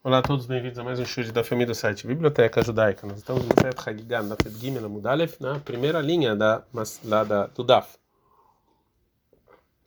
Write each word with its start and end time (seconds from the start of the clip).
Olá 0.00 0.18
a 0.18 0.22
todos, 0.22 0.46
bem-vindos 0.46 0.78
a 0.78 0.84
mais 0.84 1.00
um 1.00 1.04
show 1.04 1.24
da 1.32 1.42
família 1.42 1.66
do 1.66 1.74
site 1.74 2.06
Biblioteca 2.06 2.62
Judaica. 2.62 3.04
Nós 3.04 3.18
estamos 3.18 3.44
no 3.44 3.50
Sete 3.60 3.90
Hagigah, 3.90 4.22
na 4.22 4.36
Gimel 4.48 4.88
Mudalef, 4.88 5.40
na 5.40 5.58
primeira 5.58 6.00
linha 6.00 6.36
da, 6.36 6.62
lá 7.02 7.24
da, 7.24 7.48
do 7.48 7.64
DAF. 7.64 7.96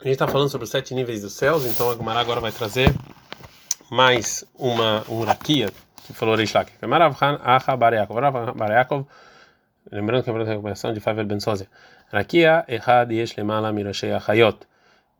A 0.02 0.04
gente 0.04 0.12
está 0.12 0.28
falando 0.28 0.50
sobre 0.50 0.66
os 0.66 0.70
sete 0.70 0.94
níveis 0.94 1.22
dos 1.22 1.32
céus, 1.32 1.66
então 1.66 1.90
a 1.90 1.96
Gemara 1.96 2.20
agora 2.20 2.42
vai 2.42 2.52
trazer 2.52 2.94
mais 3.90 4.44
uma 4.54 5.06
um 5.08 5.24
rakia 5.24 5.72
que 6.06 6.12
falou 6.12 6.36
Reish 6.36 6.52
Bareakov, 8.58 9.08
lembrando 9.90 10.24
que 10.26 10.30
é 10.30 10.34
a 10.34 10.44
recomendação 10.44 10.92
de 10.92 11.00
Favel 11.00 11.26
Ben 11.26 11.40
Sozia. 11.40 11.70
Rakia 12.12 12.66
Ehad 12.68 13.16
Yesh 13.16 13.38
Lemala 13.38 13.72
Mirashei 13.72 14.12
Achayot. 14.12 14.68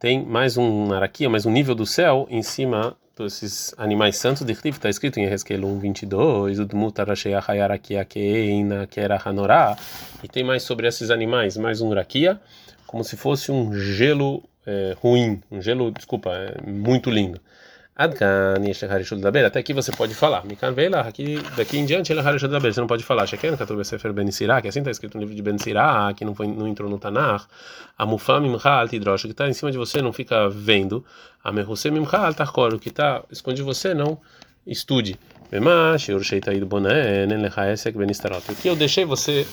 Tem 0.02 0.26
mais 0.26 0.58
um 0.58 0.92
araquia, 0.92 1.30
mais 1.30 1.46
um 1.46 1.52
nível 1.52 1.76
do 1.76 1.86
céu 1.86 2.26
em 2.28 2.42
cima 2.42 2.98
esses 3.20 3.72
animais 3.78 4.18
santos 4.18 4.44
de 4.44 4.52
Rif, 4.52 4.70
está 4.78 4.90
escrito 4.90 5.20
em 5.20 5.26
Ezequiel 5.26 5.64
1, 5.64 5.78
22, 5.78 6.58
o 6.58 6.66
Dmutarashei 6.66 7.36
Ahayarakia 7.36 8.04
Keina 8.04 8.88
Kera 8.88 9.22
Hanorá, 9.24 9.78
e 10.24 10.28
tem 10.28 10.44
mais 10.44 10.64
sobre 10.64 10.88
esses 10.88 11.12
animais, 11.12 11.56
mais 11.56 11.82
um 11.82 11.94
rakia, 11.94 12.42
como 12.88 13.04
se 13.04 13.16
fosse 13.16 13.52
um 13.52 13.76
gelo 13.76 14.42
é, 14.66 14.96
ruim, 15.00 15.40
um 15.52 15.62
gelo, 15.62 15.92
desculpa, 15.92 16.32
é, 16.32 16.60
muito 16.68 17.12
lindo. 17.12 17.40
Até 19.46 19.60
aqui 19.60 19.74
você 19.74 19.92
pode 19.92 20.14
falar. 20.16 20.44
Aqui, 21.02 21.42
daqui 21.56 21.78
em 21.78 21.86
diante 21.86 22.12
ele 22.12 22.22
Daber, 22.22 22.74
você 22.74 22.80
não 22.80 22.88
pode 22.88 23.04
falar. 23.04 23.28
Sheken, 23.28 23.52
Sirah, 24.32 24.62
que 24.62 24.68
assim 24.68 24.80
está 24.80 24.92
escrito 24.92 25.16
no 25.16 25.22
livro 25.22 25.36
de 25.36 25.42
Ben 25.42 25.58
Sirah, 25.58 26.14
que 26.14 26.26
não, 26.26 26.34
foi, 26.34 26.48
não 26.48 26.68
entrou 26.68 26.90
no 26.90 26.98
Tanakh. 26.98 27.46
A 27.98 28.06
Mufam 28.06 28.42
Mimchal 28.42 28.88
Tidrosh, 28.88 29.24
que 29.24 29.32
está 29.32 29.48
em 29.48 29.54
cima 29.54 29.72
de 29.72 29.78
você, 29.78 30.02
não 30.02 30.14
fica 30.14 30.50
vendo. 30.50 31.06
A 31.44 31.52
Mehuse 31.52 31.92
Mimchal 31.92 32.34
Tarkor, 32.34 32.80
que 32.80 32.90
está 32.90 33.24
esconde 33.32 33.58
de 33.58 33.64
você, 33.64 33.94
não 33.94 34.20
estude. 34.66 35.20
Istarot. 38.12 38.44
Aqui 38.50 38.68
eu 38.68 38.76
deixei 38.76 39.06
você 39.06 39.46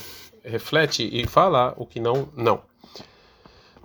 reflete 0.45 1.09
e 1.13 1.27
fala 1.27 1.75
o 1.77 1.85
que 1.85 2.01
não, 2.01 2.29
não. 2.37 2.68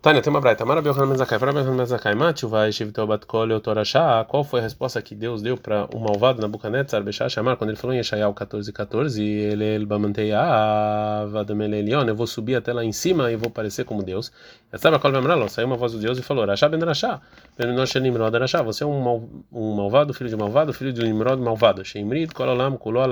Tânia, 0.04 0.22
tem 0.22 0.30
uma 0.30 0.42
braita. 0.42 0.66
Mara 0.66 0.82
Belhan 0.82 1.06
Mezakai. 1.06 1.40
Para 1.40 1.54
Belhan 1.54 1.76
Mezakai. 1.76 2.14
Matiu 2.14 2.50
vai 2.50 2.74
Shivtel 2.74 3.08
Batkol 3.08 3.58
Torashá. 3.62 4.26
Qual 4.26 4.44
foi 4.44 4.60
a 4.60 4.64
resposta 4.64 5.02
que 5.02 5.16
Deus 5.16 5.42
deu 5.42 5.56
para 5.56 5.86
o 5.96 5.98
malvado 5.98 6.42
Nabucodonosor 6.42 7.02
Bechá 7.02 7.30
Shamar 7.30 7.56
quando 7.56 7.70
ele 7.70 7.78
falou 7.78 7.94
em 7.94 8.00
Yeshayahu 8.00 8.34
14, 8.34 8.74
14? 8.74 9.24
Ele 9.24 9.64
ele 9.64 9.86
bamanteia 9.86 11.26
Vadamelelion. 11.32 12.06
Eu 12.06 12.18
vou 12.18 12.28
subir 12.28 12.56
até 12.56 12.74
lá 12.74 12.84
em 12.84 12.92
cima 12.92 13.32
e 13.32 13.38
vou 13.38 13.50
parecer 13.50 13.86
como 13.86 14.04
Deus. 14.04 14.30
Estava 14.74 15.00
Kol 15.00 15.10
Vamralo. 15.10 15.48
Saiu 15.48 15.68
uma 15.68 15.78
voz 15.78 15.94
do 15.94 16.00
Deus 16.00 16.18
e 16.18 16.22
falou: 16.22 16.46
Rashá 16.46 16.68
Ben 16.68 16.82
Rashá. 16.82 17.22
Ben 17.58 17.74
Noshe 17.74 17.98
Nimrod 18.02 18.38
Rashá. 18.38 18.62
Você 18.62 18.84
é 18.84 18.86
um, 18.86 19.00
mal, 19.00 19.24
um 19.54 19.74
malvado, 19.74 20.14
filho 20.14 20.30
de 20.30 20.36
malvado, 20.36 20.74
filho 20.74 20.92
de 20.92 21.02
Nimrod 21.02 21.42
malvado. 21.42 21.86
Sheimrid 21.86 22.34
Kololam 22.34 22.76
Kuló 22.76 23.06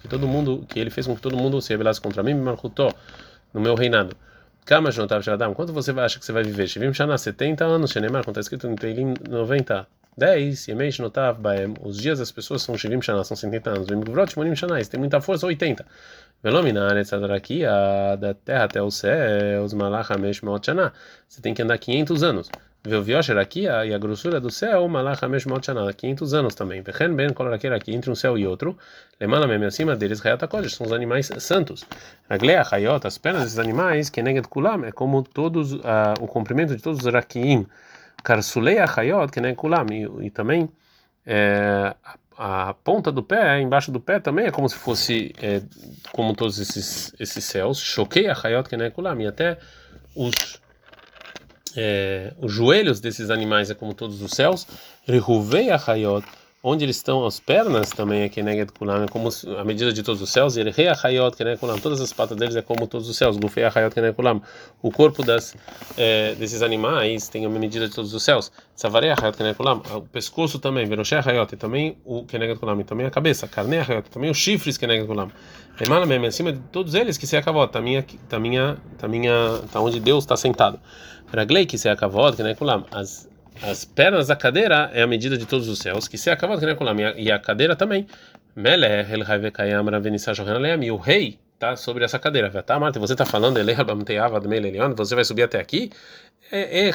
Que 0.00 0.08
todo 0.08 0.26
mundo, 0.26 0.64
que 0.66 0.80
ele 0.80 0.88
fez 0.88 1.06
com 1.06 1.14
que 1.14 1.20
todo 1.20 1.36
mundo 1.36 1.60
se 1.60 1.70
rebelasse 1.70 2.00
contra 2.00 2.22
mim, 2.22 2.32
Marcutó, 2.32 2.90
no 3.52 3.60
meu 3.60 3.74
reinado. 3.74 4.16
Kama 4.64 4.90
Jonav 4.90 5.22
Shadam, 5.22 5.54
quanto 5.54 5.72
você 5.72 5.90
acha 5.92 6.18
que 6.18 6.24
você 6.24 6.32
vai 6.32 6.42
viver? 6.42 6.68
Shivim 6.68 6.92
Shana, 6.92 7.18
70 7.18 7.64
anos, 7.64 7.90
Shenemar, 7.90 8.24
como 8.24 8.32
está 8.32 8.40
escrito 8.40 8.68
no 8.68 8.76
Teilim 8.76 9.14
90. 9.28 9.86
10, 10.16 10.68
Yemei 10.68 10.90
Shnotav 10.90 11.40
Baem, 11.40 11.74
os 11.82 11.96
dias 11.96 12.18
das 12.18 12.30
pessoas 12.30 12.62
são 12.62 12.76
Shivim 12.76 13.00
Shana, 13.00 13.24
são 13.24 13.36
70 13.36 13.70
anos. 13.70 13.88
Vem 13.88 14.00
Vrot 14.00 14.30
Shmonim 14.30 14.54
Shana, 14.54 14.84
tem 14.84 15.00
muita 15.00 15.20
força, 15.20 15.46
80. 15.46 15.86
Velominar, 16.42 16.96
Etzadarakia, 16.96 17.70
da 18.18 18.34
terra 18.34 18.64
até 18.64 18.82
o 18.82 18.90
céu, 18.90 19.64
os 19.64 19.72
Hamesh 19.72 20.42
Maot 20.42 20.64
Shana, 20.64 20.92
você 21.26 21.40
tem 21.40 21.54
que 21.54 21.62
andar 21.62 21.78
500 21.78 22.22
anos. 22.22 22.50
Veoviosher 22.82 23.36
aqui, 23.36 23.64
e 23.64 23.94
a 23.94 23.98
grossura 23.98 24.40
do 24.40 24.50
céu, 24.50 24.88
Malach 24.88 25.22
Hamesh 25.22 25.44
Maot 25.44 25.64
Shana, 25.66 25.92
500 25.92 26.32
anos 26.32 26.54
também. 26.54 26.80
Vechen 26.80 27.14
Ben 27.14 27.30
Koloraker 27.34 27.72
aqui, 27.72 27.94
entre 27.94 28.10
um 28.10 28.14
céu 28.14 28.38
e 28.38 28.46
outro, 28.46 28.76
Lemala 29.20 29.46
Meme 29.46 29.66
acima 29.66 29.94
deles, 29.94 30.24
Hayat 30.24 30.42
HaKodesh, 30.42 30.76
são 30.76 30.86
os 30.86 30.92
animais 30.92 31.30
santos. 31.38 31.84
Raglea, 32.28 32.64
Hayot, 32.70 33.06
as 33.06 33.18
pernas 33.18 33.42
desses 33.42 33.58
animais, 33.58 34.08
Keneged 34.08 34.48
Kulam, 34.48 34.86
é 34.86 34.92
como 34.92 35.22
todos, 35.22 35.74
uh, 35.74 36.14
o 36.20 36.26
comprimento 36.26 36.74
de 36.74 36.82
todos 36.82 37.04
os 37.04 37.12
Rakiim. 37.12 37.66
Karsulei 38.24 38.78
Hayot, 38.78 39.30
Keneged 39.30 39.56
Kulam, 39.56 39.86
e, 39.92 40.26
e 40.26 40.30
também 40.30 40.66
é, 41.26 41.94
a, 42.38 42.70
a, 42.70 42.74
ponta 42.74 43.12
do 43.12 43.22
pé, 43.22 43.60
embaixo 43.60 43.92
do 43.92 44.00
pé 44.00 44.18
também 44.18 44.46
é 44.46 44.50
como 44.50 44.66
se 44.70 44.76
fosse 44.76 45.34
é, 45.42 45.60
como 46.12 46.34
todos 46.34 46.58
esses, 46.58 47.14
esses 47.20 47.44
céus. 47.44 47.78
Choquei 47.78 48.26
Hayot, 48.26 48.70
Keneged 48.70 48.94
Kulam, 48.94 49.20
e 49.20 49.26
até 49.26 49.58
os 50.16 50.32
é, 51.76 52.32
os 52.38 52.52
joelhos 52.52 53.00
desses 53.00 53.30
animais 53.30 53.70
é 53.70 53.74
como 53.74 53.94
todos 53.94 54.22
os 54.22 54.32
céus. 54.32 54.66
Rehuvei 55.06 55.70
Hayot, 55.70 56.26
onde 56.62 56.84
eles 56.84 56.96
estão 56.96 57.24
as 57.24 57.40
pernas 57.40 57.90
também 57.90 58.22
é 58.22 58.28
Keneged 58.28 58.72
Kulam, 58.72 59.04
é 59.04 59.08
como 59.08 59.30
a 59.58 59.64
medida 59.64 59.92
de 59.92 60.02
todos 60.02 60.20
os 60.20 60.30
céus. 60.30 60.56
Errei 60.56 60.88
Hayot, 60.88 61.36
Keneged 61.36 61.58
Kulam, 61.58 61.78
todas 61.78 62.00
as 62.00 62.12
patas 62.12 62.36
deles 62.36 62.54
é 62.54 62.62
como 62.62 62.86
todos 62.86 63.08
os 63.08 63.16
céus. 63.16 63.36
Gufei 63.36 63.64
Hayot, 63.64 63.94
Keneged 63.94 64.14
Kulam, 64.14 64.42
o 64.82 64.90
corpo 64.90 65.24
das, 65.24 65.54
é, 65.96 66.34
desses 66.34 66.62
animais 66.62 67.28
tem 67.28 67.46
a 67.46 67.48
medida 67.48 67.88
de 67.88 67.94
todos 67.94 68.12
os 68.12 68.22
céus. 68.22 68.52
Savarei 68.74 69.10
Hayot, 69.10 69.36
Keneged 69.36 69.56
Kulam, 69.56 69.82
o 69.94 70.02
pescoço 70.02 70.58
também. 70.58 70.86
Veroshei 70.86 71.18
Hayot, 71.18 71.54
e 71.54 71.56
também 71.56 71.96
o 72.04 72.24
Keneged 72.24 72.58
Kulam, 72.58 72.80
e 72.80 72.84
também 72.84 73.06
a 73.06 73.10
cabeça. 73.10 73.48
Carne 73.48 73.78
Hayot, 73.78 74.10
também 74.10 74.30
os 74.30 74.36
chifres 74.36 74.76
Keneged 74.76 75.06
Kulam. 75.06 75.30
Emana 75.80 76.04
mesmo, 76.04 76.26
acima 76.26 76.52
de 76.52 76.58
todos 76.70 76.94
eles 76.94 77.16
que 77.16 77.26
se 77.26 77.38
acabou, 77.38 77.66
tá 77.66 77.80
minha, 77.80 78.04
tá 78.28 78.38
minha, 78.38 78.76
tá 78.98 79.08
minha, 79.08 79.60
tá 79.72 79.80
onde 79.80 79.98
Deus 79.98 80.24
está 80.24 80.36
sentado. 80.36 80.78
Raglei 81.32 81.64
que 81.64 81.78
se 81.78 81.88
acabou, 81.88 82.30
nem 82.32 82.54
kulam. 82.54 82.84
As 82.90 83.28
as 83.62 83.84
pernas 83.84 84.28
da 84.28 84.36
cadeira 84.36 84.90
é 84.94 85.02
a 85.02 85.06
medida 85.06 85.36
de 85.36 85.46
todos 85.46 85.68
os 85.68 85.78
céus, 85.78 86.08
que 86.08 86.16
se 86.16 86.34
kulam 86.76 86.96
e 87.16 87.30
a 87.30 87.38
cadeira 87.38 87.76
também. 87.76 88.06
Meleh 88.56 89.06
el 89.12 89.22
hayvekayam 89.22 89.84
ravenisa 89.84 90.34
shohan 90.34 90.82
E 90.82 90.90
o 90.90 90.96
rei 90.96 91.38
tá 91.58 91.76
sobre 91.76 92.04
essa 92.04 92.18
cadeira. 92.18 92.50
Tá, 92.62 92.78
Marta, 92.80 92.98
você 92.98 93.14
tá 93.14 93.24
falando 93.24 93.58
ele 93.58 93.74
você 94.96 95.14
vai 95.14 95.24
subir 95.24 95.42
até 95.42 95.60
aqui? 95.60 95.90
É. 96.50 96.90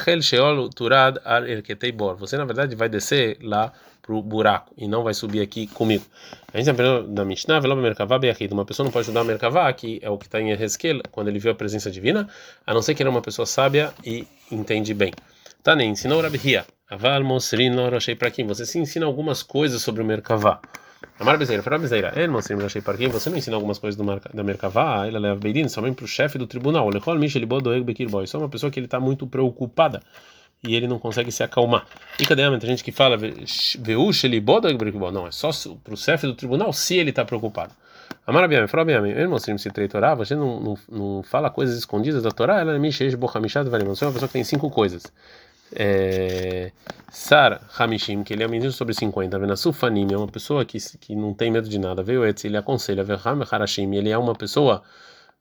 Você 2.18 2.36
na 2.36 2.44
verdade 2.44 2.74
vai 2.74 2.88
descer 2.88 3.38
lá 3.40 3.72
pro 4.02 4.20
buraco 4.20 4.72
e 4.76 4.86
não 4.86 5.02
vai 5.02 5.14
subir 5.14 5.40
aqui 5.40 5.66
comigo. 5.68 6.04
A 6.52 6.58
gente 6.58 6.70
aprendeu 6.70 7.06
da 7.06 7.24
Mishnah, 7.24 7.60
Velom 7.60 7.76
Merkavá 7.76 8.18
Beachid. 8.18 8.52
Uma 8.52 8.64
pessoa 8.64 8.84
não 8.84 8.92
pode 8.92 9.04
ajudar 9.04 9.20
a 9.20 9.24
Merkavá, 9.24 9.72
que 9.72 9.98
é 10.02 10.10
o 10.10 10.18
que 10.18 10.26
está 10.26 10.40
em 10.40 10.50
Ezequiel, 10.50 11.00
quando 11.10 11.28
ele 11.28 11.38
viu 11.38 11.52
a 11.52 11.54
presença 11.54 11.90
divina, 11.90 12.28
a 12.66 12.74
não 12.74 12.82
ser 12.82 12.94
que 12.94 13.02
ele 13.02 13.08
é 13.08 13.10
uma 13.10 13.22
pessoa 13.22 13.46
sábia 13.46 13.92
e 14.04 14.26
entende 14.50 14.92
bem. 14.92 15.12
Tá, 15.66 15.74
nem 15.74 15.90
ensinou 15.90 16.22
Rabi 16.22 16.40
Hia. 16.44 16.64
Aval 16.88 17.24
Mosrin 17.24 17.70
Loroshei 17.70 18.14
para 18.14 18.30
quem? 18.30 18.46
Você 18.46 18.64
se 18.64 18.78
ensina 18.78 19.04
algumas 19.04 19.42
coisas 19.42 19.82
sobre 19.82 20.00
o 20.00 20.04
Merkavá. 20.06 20.60
Amar 21.18 21.36
Bezeira, 21.36 21.60
Fará 21.60 21.76
Bezeira, 21.76 22.12
El 22.14 22.30
Loroshei 22.30 22.80
para 22.80 22.96
quem? 22.96 23.08
Você 23.08 23.28
não 23.28 23.36
ensina 23.36 23.56
algumas 23.56 23.76
coisas 23.76 23.96
do 24.00 24.04
da 24.32 24.44
Merkavá, 24.44 25.08
ele 25.08 25.18
leva 25.18 25.34
Beidin, 25.34 25.68
somente 25.68 25.96
para 25.96 26.04
o 26.04 26.06
chefe 26.06 26.38
do 26.38 26.46
tribunal. 26.46 26.88
Lechol 26.88 27.18
Mishel 27.18 27.44
Bodoeg 27.48 27.82
Bekir 27.82 28.08
Boy. 28.08 28.28
Só 28.28 28.38
uma 28.38 28.48
pessoa 28.48 28.70
que 28.70 28.78
ele 28.78 28.86
está 28.86 29.00
muito 29.00 29.26
preocupada 29.26 30.00
e 30.62 30.76
ele 30.76 30.86
não 30.86 31.00
consegue 31.00 31.32
se 31.32 31.42
acalmar. 31.42 31.84
E 32.20 32.24
cadê 32.24 32.44
a 32.44 32.58
gente 32.60 32.84
que 32.84 32.92
fala, 32.92 33.18
não, 35.12 35.26
é 35.26 35.32
só 35.32 35.50
para 35.82 35.94
o 35.94 35.96
chefe 35.96 36.28
do 36.28 36.34
tribunal 36.36 36.72
se 36.72 36.96
ele 36.96 37.10
está 37.10 37.24
preocupado. 37.24 37.72
Amarabiame, 38.24 38.68
Farabiame, 38.68 39.10
ele 39.10 39.26
mostrou 39.26 39.58
se 39.58 39.68
Torá, 39.88 40.14
você 40.14 40.36
não, 40.36 40.60
não, 40.60 40.78
não 40.88 41.22
fala 41.24 41.50
coisas 41.50 41.76
escondidas 41.76 42.22
da 42.22 42.30
Torá, 42.30 42.60
ela 42.60 42.76
é 42.76 42.78
Mishesh 42.78 43.16
Bohamishad 43.16 43.68
Varim, 43.68 43.84
você 43.84 44.04
é 44.04 44.06
uma 44.06 44.12
pessoa 44.12 44.28
que 44.28 44.34
tem 44.34 44.44
cinco 44.44 44.70
coisas. 44.70 45.12
É, 45.74 46.72
Sar 47.10 47.60
Hamishim, 47.78 48.22
que 48.22 48.32
ele 48.32 48.42
é 48.42 48.46
um 48.46 48.50
menino 48.50 48.72
sobre 48.72 48.94
50, 48.94 49.38
Venasufanim, 49.38 50.12
é 50.12 50.16
uma 50.16 50.28
pessoa 50.28 50.64
que, 50.64 50.78
que 50.98 51.14
não 51.14 51.32
tem 51.34 51.50
medo 51.50 51.68
de 51.68 51.78
nada, 51.78 52.02
veio 52.02 52.24
Etz, 52.24 52.44
ele 52.44 52.56
aconselha, 52.56 53.02
Verham 53.02 53.42
Harashim, 53.50 53.94
ele 53.94 54.10
é 54.10 54.18
uma 54.18 54.34
pessoa 54.34 54.82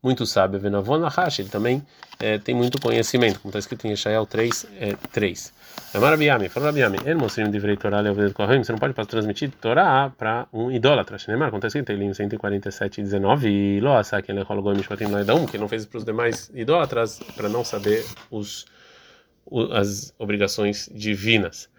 muito 0.05 0.23
sábio. 0.25 0.59
Venavon 0.59 0.97
Lahash, 0.97 1.39
ele 1.39 1.49
também 1.49 1.83
é, 2.19 2.37
tem 2.37 2.53
muito 2.53 2.79
conhecimento, 2.79 3.39
como 3.39 3.49
está 3.49 3.57
escrito 3.57 3.87
em 3.87 3.89
Yeshayahu 3.89 4.27
3, 4.27 4.65
é, 4.79 4.95
3. 5.11 5.53
Marabiami, 5.95 6.47
falou 6.49 6.67
Rabiami, 6.67 6.99
ele 7.03 7.15
mostrou 7.15 7.47
um 7.47 7.51
direito 7.51 7.79
Torá, 7.81 8.03
você 8.03 8.71
não 8.71 8.79
pode 8.79 8.93
transmitir 9.07 9.49
Torá 9.59 10.11
para 10.15 10.47
um 10.53 10.69
idólatra. 10.71 11.17
Neymar, 11.27 11.49
como 11.49 11.57
está 11.57 11.67
escrito 11.67 11.91
em 11.91 12.13
147 12.13 13.01
19, 13.01 13.49
e 13.49 13.79
Loasa, 13.79 14.21
que 14.21 14.31
ele 14.31 14.43
rolou 14.43 14.75
Mishpatim 14.75 15.05
Laedam, 15.05 15.45
que 15.45 15.57
não 15.57 15.67
fez 15.67 15.85
para 15.85 15.97
os 15.97 16.05
demais 16.05 16.51
idólatras, 16.53 17.19
para 17.35 17.49
não 17.49 17.63
saber 17.63 18.05
os, 18.29 18.65
as 19.71 20.13
obrigações 20.17 20.89
divinas. 20.93 21.69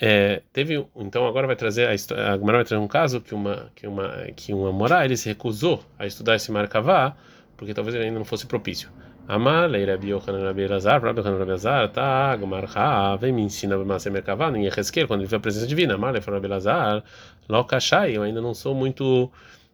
É, 0.00 0.42
teve 0.52 0.84
então 0.96 1.26
agora 1.26 1.46
vai 1.46 1.54
trazer 1.54 1.86
a 1.86 2.34
agora 2.34 2.58
vai 2.58 2.64
trazer 2.64 2.82
um 2.82 2.88
caso 2.88 3.20
que 3.20 3.32
uma 3.32 3.70
que 3.76 3.86
uma 3.86 4.08
que 4.34 4.52
uma 4.52 4.72
moral 4.72 5.04
ele 5.04 5.16
se 5.16 5.28
recusou 5.28 5.84
a 5.96 6.04
estudar 6.04 6.34
esse 6.34 6.50
marcavá 6.50 7.16
porque 7.56 7.72
talvez 7.72 7.94
ele 7.94 8.06
ainda 8.06 8.18
não 8.18 8.24
fosse 8.24 8.46
propício. 8.46 8.90
Amar, 9.26 9.70
leira 9.70 9.96
biochanan 9.96 10.44
rabi 10.44 10.62
Elazar, 10.62 11.02
rabi 11.02 11.20
Elazar, 11.20 11.88
tá, 11.88 12.36
gamarcha, 12.36 13.16
vem 13.16 13.32
me 13.32 13.40
ensina 13.42 13.74
a 13.76 13.98
ser 13.98 14.10
merkavá, 14.10 14.50
em 14.50 14.66
Ezequiel, 14.66 15.08
quando 15.08 15.20
ele 15.20 15.28
viu 15.28 15.38
a 15.38 15.40
presença 15.40 15.66
divina. 15.66 15.94
Amar, 15.94 16.12
leira 16.12 16.30
rabi 16.30 16.46
Elazar, 16.46 17.02
lokashai, 17.48 18.14
eu 18.16 18.22
ainda 18.22 18.42
não 18.42 18.52
sou 18.52 18.74
muito 18.74 19.30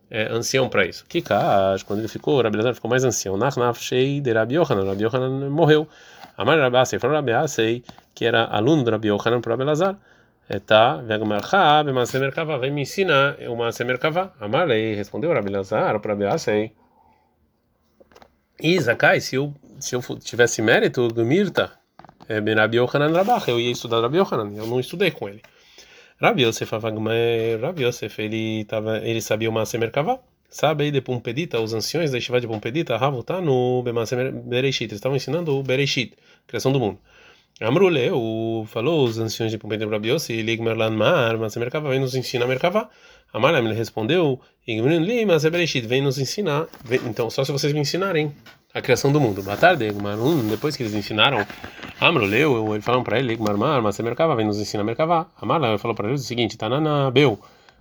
é, 0.09 0.31
ancião 0.31 0.69
para 0.69 0.87
isso. 0.87 1.05
Kikash, 1.07 1.83
quando 1.83 2.01
ele 2.01 2.09
ficou, 2.09 2.41
Rabi 2.43 2.57
Elazar 2.57 2.75
ficou 2.75 2.91
mais 2.91 3.05
ancião. 3.05 3.37
Nachnaf 3.37 3.81
shei 3.81 4.21
de 4.21 4.33
Rabi 4.33 4.57
Yochanan, 4.57 4.85
Rabi 4.85 5.05
morreu. 5.51 5.89
Amar, 6.41 6.59
Rabi 6.59 6.79
Asei, 6.79 6.99
falou 6.99 7.17
Rabi 7.17 7.33
Asei, 7.33 7.85
que 8.15 8.25
era 8.25 8.47
aluno 8.47 8.83
do 8.83 8.91
Rabi 8.91 9.09
Yochanan 9.09 9.43
para 9.43 9.53
Rabi 9.53 9.65
Elazar. 9.65 9.99
tá, 10.65 10.97
Vegmarcha, 10.97 11.83
vem 12.59 12.71
me 12.71 12.81
ensinar 12.81 13.37
o 13.47 13.55
Mase 13.55 13.85
Merkava. 13.85 14.33
Amarlei, 14.41 14.95
respondeu 14.95 15.35
Rabi 15.35 15.51
Lazar, 15.51 16.01
para 16.01 16.17
Beasei. 16.17 16.73
E 18.59 18.81
Zakai, 18.81 19.21
se 19.21 19.37
eu, 19.37 19.55
se 19.79 19.95
eu 19.95 20.01
tivesse 20.19 20.63
mérito 20.63 21.09
do 21.09 21.27
Mirta, 21.27 21.73
Ben 22.43 22.55
Rabi 22.55 22.79
Yohanan 22.79 23.13
Rabach, 23.13 23.47
eu 23.47 23.61
ia 23.61 23.71
estudar 23.71 24.01
Rabi 24.01 24.17
Yohanan, 24.17 24.51
eu 24.57 24.67
não 24.67 24.81
estudei 24.81 25.11
com 25.11 25.29
ele. 25.29 25.43
Rabi 26.23 26.45
Yosef 27.85 28.23
ele, 28.23 28.65
tava, 28.65 28.97
ele 28.99 29.21
sabia 29.21 29.51
Mase 29.51 29.77
Merkava. 29.77 30.19
Sabe 30.51 30.85
aí 30.85 30.91
de 30.91 31.01
Pompedita, 31.01 31.61
os 31.61 31.73
anciões 31.73 32.11
da 32.11 32.19
Estivá 32.19 32.41
de 32.41 32.47
Pompedita, 32.49 32.97
Ravuta 32.97 33.41
no 33.41 33.83
Bemase 33.85 34.17
Bereshit, 34.17 34.87
eles 34.87 34.97
estavam 34.97 35.17
ensinando 35.17 35.57
o 35.57 35.63
Bereshit, 35.63 36.15
criação 36.45 36.73
do 36.73 36.81
mundo. 36.81 36.99
Amrule, 37.61 38.11
o 38.11 38.65
falou 38.67 39.05
os 39.05 39.17
anciões 39.19 39.53
de 39.53 39.59
Pompedita 39.59 39.87
para 39.87 40.01
Biossi, 40.01 40.43
Ligmer 40.43 40.77
Lanmar, 40.77 41.39
mas 41.39 41.55
Merkava 41.57 41.89
vem 41.89 42.01
nos 42.01 42.17
ensinar 42.17 42.49
Merkava. 42.49 42.91
Amaram 43.33 43.59
ele 43.59 43.75
respondeu, 43.75 44.41
Igmrin 44.67 44.99
li, 44.99 45.25
mas 45.25 45.45
Bereshit, 45.45 45.87
vem 45.87 46.03
nos 46.03 46.19
ensinar. 46.19 46.67
Então, 47.07 47.31
só 47.31 47.45
se 47.45 47.53
vocês 47.53 47.73
me 47.73 47.79
ensinarem 47.79 48.33
a 48.75 48.83
criação 48.83 49.13
do 49.13 49.21
mundo. 49.21 49.45
Boa 49.45 49.57
tarde, 49.57 49.87
Igmarun, 49.87 50.49
depois 50.49 50.77
que 50.77 50.83
eles 50.83 50.95
ensinaram, 50.95 51.47
Amruleu, 52.01 52.73
eles 52.75 52.85
falaram 52.85 53.05
para 53.05 53.21
ele, 53.21 53.35
Igmar 53.35 53.57
Mar, 53.57 53.81
mas 53.83 54.01
Merkava, 54.01 54.35
vem 54.35 54.47
nos 54.47 54.59
ensinar 54.59 54.83
Merkava. 54.83 55.29
Amaram, 55.41 55.69
ele 55.69 55.79
falou 55.79 55.95
para 55.95 56.09
ele 56.09 56.17
o 56.17 56.19
seguinte, 56.19 56.59
Tanana 56.59 57.09
Beu. 57.13 57.39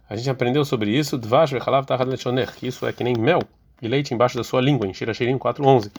A 0.10 0.16
gente 0.16 0.30
aprendeu 0.30 0.66
sobre 0.66 0.90
isso, 0.90 1.20
vechalav 1.20 1.86
que 2.58 2.68
isso 2.68 2.86
é 2.88 2.92
que 2.92 3.04
nem 3.04 3.14
mel 3.16 3.42
e 3.82 3.88
leite 3.88 4.14
embaixo 4.14 4.36
da 4.36 4.44
sua 4.44 4.60
língua, 4.60 4.88
em 4.88 4.94
Shira 4.94 5.14
Shirim 5.14 5.38
4.11. 5.38 5.92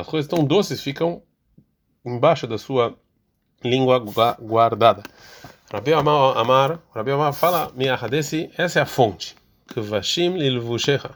As 0.00 0.06
coisas 0.06 0.28
tão 0.28 0.44
doces 0.44 0.82
ficam 0.82 1.22
embaixo 2.04 2.46
da 2.46 2.58
sua 2.58 2.94
língua 3.64 4.02
guardada. 4.40 5.02
Rabi 5.72 5.92
Amar, 5.92 6.36
Amar 6.36 6.80
Rabi 6.94 7.10
Amar 7.10 7.32
fala, 7.32 7.70
minha 7.74 7.96
desse, 7.96 8.50
essa 8.56 8.80
é 8.80 8.82
a 8.82 8.86
fonte. 8.86 9.36
Kvashim 9.68 10.36
lilvushecha. 10.36 11.10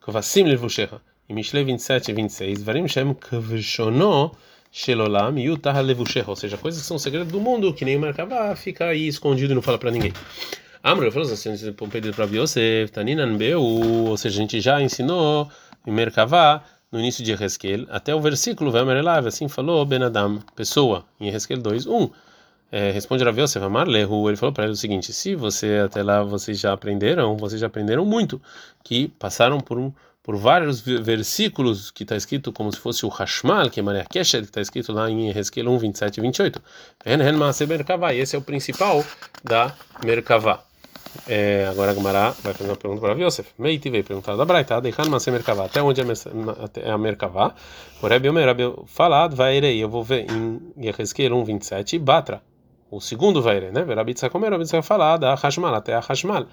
Kvasim 0.00 0.44
lilvushecha. 0.44 1.00
Em 1.28 1.34
Mishle 1.34 1.62
27 1.62 2.10
e 2.10 2.14
26, 2.14 2.62
Varim 2.62 2.88
Shem 2.88 3.14
kvshono 3.14 4.32
Shelolam 4.72 5.38
Yutah 5.38 5.80
Levushecha, 5.80 6.30
ou 6.30 6.36
seja, 6.36 6.56
coisas 6.56 6.80
que 6.80 6.86
são 6.86 6.98
segredos 6.98 7.32
do 7.32 7.40
mundo, 7.40 7.74
que 7.74 7.84
nem 7.84 7.96
o 7.96 8.00
Merkavá 8.00 8.54
fica 8.54 8.86
aí 8.86 9.08
escondido 9.08 9.52
e 9.52 9.54
não 9.54 9.62
fala 9.62 9.78
para 9.78 9.90
ninguém. 9.90 10.12
Amro 10.82 11.10
falou 11.12 11.30
assim, 11.30 11.50
pedido 11.90 12.14
para 12.14 12.24
Yosef, 12.24 12.90
Taninan 12.92 13.36
Beu, 13.36 13.60
ou 13.62 14.16
seja, 14.16 14.36
a 14.36 14.42
gente 14.42 14.60
já 14.60 14.80
ensinou 14.80 15.50
em 15.86 15.90
Merkavá 15.92 16.64
no 16.90 16.98
início 16.98 17.22
de 17.22 17.32
Ezequiel, 17.32 17.86
até 17.90 18.14
o 18.14 18.20
versículo 18.20 18.72
assim 19.26 19.48
falou 19.48 19.84
Benadam, 19.84 20.40
pessoa, 20.56 21.04
em 21.20 21.28
Ezequiel 21.28 21.60
2, 21.60 21.86
1. 21.86 22.10
É, 22.72 22.92
responde 22.92 23.24
Rav 23.24 23.36
Yosef 23.36 23.64
Amar 23.64 23.88
Lehu, 23.88 24.28
ele 24.28 24.36
falou 24.36 24.52
para 24.52 24.64
ele 24.64 24.72
o 24.72 24.76
seguinte: 24.76 25.12
se 25.12 25.34
você 25.34 25.82
até 25.84 26.02
lá 26.04 26.22
vocês 26.22 26.58
já 26.58 26.72
aprenderam, 26.72 27.36
vocês 27.36 27.60
já 27.60 27.66
aprenderam 27.66 28.04
muito, 28.04 28.40
que 28.84 29.08
passaram 29.18 29.58
por 29.58 29.76
um 29.76 29.92
por 30.22 30.36
vários 30.36 30.80
versículos 30.80 31.90
que 31.90 32.02
está 32.02 32.16
escrito 32.16 32.52
como 32.52 32.70
se 32.72 32.78
fosse 32.78 33.06
o 33.06 33.08
Hashmal, 33.08 33.70
que 33.70 33.80
é 33.80 33.82
Maria 33.82 34.04
Kesher, 34.04 34.42
que 34.42 34.48
está 34.48 34.60
escrito 34.60 34.92
lá 34.92 35.10
em 35.10 35.30
Ezequiel 35.30 35.68
1, 35.70 35.78
27 35.78 36.16
e 36.18 36.20
28. 36.20 36.62
Esse 38.14 38.36
é 38.36 38.38
o 38.38 38.42
principal 38.42 39.04
da 39.42 39.74
Merkavá. 40.04 40.62
É, 41.26 41.66
agora 41.68 41.90
a 41.90 41.94
Gemara 41.94 42.30
vai 42.42 42.54
fazer 42.54 42.70
uma 42.70 42.76
pergunta 42.76 43.00
para 43.00 43.14
Yosef. 43.14 43.50
Meiti 43.58 43.90
veio 43.90 44.04
perguntar 44.04 44.36
da 44.36 44.44
Braita, 44.44 44.80
deixar 44.80 45.08
Maser 45.08 45.32
Merkavá, 45.32 45.64
até 45.64 45.82
onde 45.82 46.00
é 46.00 46.90
a 46.90 46.98
Merkavá? 46.98 47.54
O 48.00 48.06
Rebbe 48.06 48.28
Omer, 48.28 48.46
Rebbe 48.46 48.74
falado, 48.86 49.34
vai 49.34 49.56
irei, 49.56 49.82
eu 49.82 49.88
vou 49.88 50.04
ver 50.04 50.30
em 50.30 50.60
Ezequiel 50.98 51.34
1, 51.36 51.44
27, 51.44 51.98
Batra. 51.98 52.42
O 52.90 53.00
segundo 53.00 53.40
vai 53.40 53.56
irei, 53.58 53.70
né? 53.70 53.82
Rabi 53.82 54.14
Tzak 54.14 54.36
Omer, 54.36 54.50
Rabi 54.50 54.64
Tzak 54.64 54.84
falar 54.84 55.16
da 55.16 55.34
Hashmal, 55.34 55.74
até 55.74 55.94
a 55.94 56.00
Hashmal. 56.00 56.46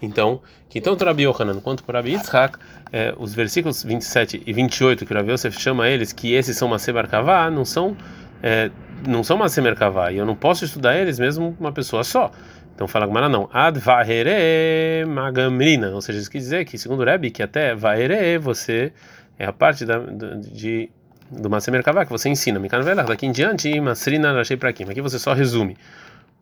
Então, 0.00 0.40
que 0.68 0.80
tanto 0.80 1.04
Rabi 1.04 1.24
Yohanan 1.24 1.60
quanto 1.60 1.84
para 1.84 1.98
Rabi 1.98 2.12
Yitzhak, 2.12 2.58
é, 2.90 3.14
os 3.18 3.34
versículos 3.34 3.84
27 3.84 4.42
e 4.46 4.52
28 4.52 5.04
que 5.04 5.12
Rabi 5.12 5.32
Yosef 5.32 5.60
chama 5.60 5.88
eles, 5.88 6.12
que 6.12 6.32
esses 6.32 6.56
são 6.56 6.66
Maser 6.66 6.94
Merkavá, 6.94 7.50
não 7.50 7.64
são, 7.64 7.96
é, 8.42 8.70
não 9.06 9.22
são 9.22 9.36
Maser 9.36 9.62
Merkavá, 9.62 10.10
e 10.10 10.16
eu 10.16 10.24
não 10.24 10.34
posso 10.34 10.64
estudar 10.64 10.96
eles 10.96 11.18
mesmo 11.18 11.56
uma 11.60 11.72
pessoa 11.72 12.02
só. 12.02 12.32
Então 12.74 12.88
fala 12.88 13.06
Gumara 13.06 13.28
não. 13.28 13.48
Ad 13.52 13.78
vahere 13.78 15.04
magamrina. 15.06 15.90
Ou 15.90 16.00
seja, 16.00 16.18
isso 16.18 16.30
quer 16.30 16.38
dizer 16.38 16.64
que, 16.64 16.78
segundo 16.78 17.04
Rebbe, 17.04 17.30
que 17.30 17.42
até 17.42 17.74
vahere 17.74 18.38
você 18.38 18.92
é 19.38 19.44
a 19.44 19.52
parte 19.52 19.84
da, 19.84 19.98
de, 19.98 20.90
do 21.32 21.48
Masemer 21.48 21.82
Kavá 21.82 22.04
que 22.04 22.10
você 22.10 22.28
ensina. 22.28 22.58
Mikanvelah, 22.58 23.04
daqui 23.04 23.26
em 23.26 23.32
diante, 23.32 23.80
Masrina 23.80 24.38
achei 24.38 24.56
para 24.56 24.70
aqui. 24.70 24.84
Você 25.00 25.18
só 25.18 25.32
resume 25.32 25.76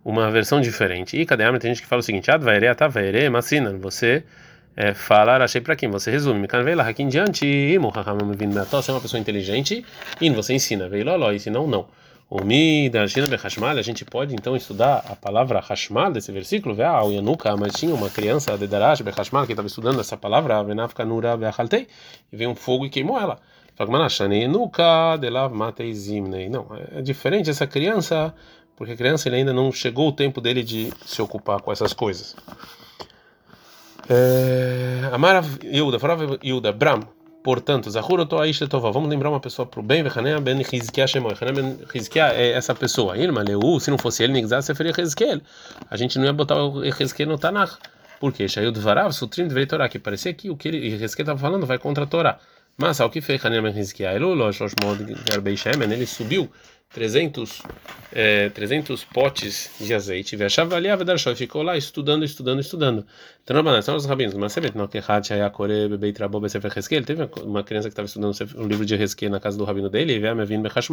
uma 0.04 0.30
versão 0.30 0.60
diferente. 0.60 1.16
E 1.16 1.24
cadê 1.24 1.44
a 1.44 1.58
Tem 1.58 1.72
gente 1.72 1.82
que 1.82 1.88
fala 1.88 2.00
o 2.00 2.02
seguinte: 2.02 2.30
Ad 2.30 2.44
vahere 2.44 2.68
ata 2.68 2.88
vahere 2.88 3.28
masrina. 3.28 3.72
Você 3.78 4.24
é, 4.76 4.94
fala 4.94 5.42
achei 5.42 5.60
para 5.60 5.76
quem? 5.76 5.90
Você 5.90 6.10
resume. 6.10 6.40
Mikanvelah, 6.40 6.88
aqui 6.88 7.02
em 7.02 7.08
diante, 7.08 7.78
você 8.70 8.90
é 8.90 8.94
uma 8.94 9.00
pessoa 9.00 9.20
inteligente 9.20 9.84
e 10.20 10.30
você 10.30 10.54
ensina. 10.54 10.88
Veio 10.88 11.04
loló, 11.04 11.32
e 11.32 11.38
se 11.38 11.50
não, 11.50 11.66
não. 11.66 11.86
O 12.28 12.44
mi 12.44 12.88
da 12.88 13.08
Shina 13.08 13.26
Hashmal, 13.36 13.76
a 13.76 13.82
gente 13.82 14.04
pode 14.04 14.32
então 14.36 14.54
estudar 14.54 15.04
a 15.08 15.16
palavra 15.16 15.58
Hashmal 15.58 16.12
desse 16.12 16.30
versículo, 16.30 16.76
vê 16.76 16.84
ah, 16.84 17.02
Yanuka, 17.02 17.56
mas 17.56 17.72
tinha 17.72 17.92
uma 17.92 18.08
criança 18.08 18.56
de 18.56 18.68
Darash 18.68 19.00
Hashmal 19.00 19.46
que 19.46 19.52
estava 19.52 19.66
estudando 19.66 19.98
essa 19.98 20.16
palavra, 20.16 20.62
Venafka 20.62 21.04
Nura 21.04 21.36
Beachaltei, 21.36 21.88
e 22.32 22.36
veio 22.36 22.50
um 22.50 22.54
fogo 22.54 22.86
e 22.86 22.88
queimou 22.88 23.18
ela. 23.18 23.40
Yanuka 24.32 25.16
Delav 25.18 25.54
Matei 25.54 25.94
Zimnei. 25.94 26.48
Não, 26.48 26.66
é 26.92 27.00
diferente 27.02 27.50
essa 27.50 27.66
criança, 27.66 28.34
porque 28.76 28.92
a 28.92 28.96
criança 28.96 29.28
ele 29.28 29.36
ainda 29.36 29.52
não 29.52 29.72
chegou 29.72 30.08
o 30.08 30.12
tempo 30.12 30.40
dele 30.40 30.62
de 30.62 30.92
se 31.04 31.20
ocupar 31.22 31.60
com 31.60 31.72
essas 31.72 31.92
coisas. 31.92 32.36
É, 34.08 35.08
Amara 35.12 35.42
Yuda, 35.62 35.98
falava 35.98 36.38
Yuda, 36.42 36.72
Bram, 36.72 37.00
Portanto, 37.42 37.90
Zahur 37.90 38.20
Otoaish 38.20 38.58
Tova, 38.68 38.92
vamos 38.92 39.08
lembrar 39.08 39.30
uma 39.30 39.40
pessoa 39.40 39.64
para 39.64 39.80
o 39.80 39.82
bem, 39.82 40.02
Vechanem 40.02 40.38
Ben 40.42 40.60
Hizkiah 40.60 41.06
Shemoi. 41.06 41.34
Hanem 41.40 41.54
Ben 41.54 41.78
Hizkiah 41.94 42.34
é 42.34 42.52
essa 42.52 42.74
pessoa. 42.74 43.16
Irma 43.16 43.42
Leu, 43.42 43.80
se 43.80 43.90
não 43.90 43.96
fosse 43.96 44.22
ele, 44.22 44.34
Nigzah 44.34 44.60
Sefer 44.60 44.92
Hezkel. 44.98 45.40
A 45.90 45.96
gente 45.96 46.18
não 46.18 46.26
ia 46.26 46.34
botar 46.34 46.62
o 46.62 46.84
Hezkel 46.84 47.26
no 47.26 47.38
Tanakh. 47.38 47.78
Por 48.20 48.30
quê? 48.30 48.46
Shaiu 48.46 48.70
Dvarav, 48.70 49.12
Sutrim 49.12 49.48
Dvei 49.48 49.64
Torah, 49.64 49.88
que 49.88 49.98
parecia 49.98 50.34
que 50.34 50.50
o 50.50 50.56
que 50.56 50.68
ele 50.68 51.02
Hezkel 51.02 51.22
estava 51.22 51.38
falando 51.38 51.64
vai 51.64 51.78
contra 51.78 52.04
a 52.04 52.06
Torá. 52.06 52.38
Mas, 52.80 52.98
ao 52.98 53.10
que 53.10 53.20
fez 53.20 53.44
Hanem 53.44 53.60
Ben 53.60 53.78
Hizkiah? 53.78 54.14
Ele, 54.14 54.24
ele 55.92 56.06
subiu 56.06 56.50
300, 56.94 57.62
é, 58.10 58.48
300 58.48 59.04
potes 59.04 59.70
de 59.78 59.92
azeite. 59.92 60.34
Vechava 60.34 60.76
ali 60.76 60.88
a 60.88 60.96
Vedarshoi 60.96 61.36
ficou 61.36 61.62
lá 61.62 61.76
estudando, 61.76 62.24
estudando, 62.24 62.58
estudando. 62.58 63.06
Então, 63.44 63.82
são 63.82 63.96
os 63.96 64.06
rabinos. 64.06 64.32
Mas 64.32 64.52
você 64.54 64.62
vê, 64.62 64.70
que 64.88 64.96
Heskel. 66.68 67.04
Teve 67.04 67.28
uma 67.42 67.62
criança 67.62 67.88
que 67.88 67.92
estava 67.92 68.06
estudando 68.06 68.34
o 68.56 68.66
livro 68.66 68.86
de 68.86 68.94
Heskel 68.94 69.28
na 69.28 69.38
casa 69.38 69.58
do 69.58 69.64
rabino 69.64 69.90
dele, 69.90 70.14
e 70.14 70.16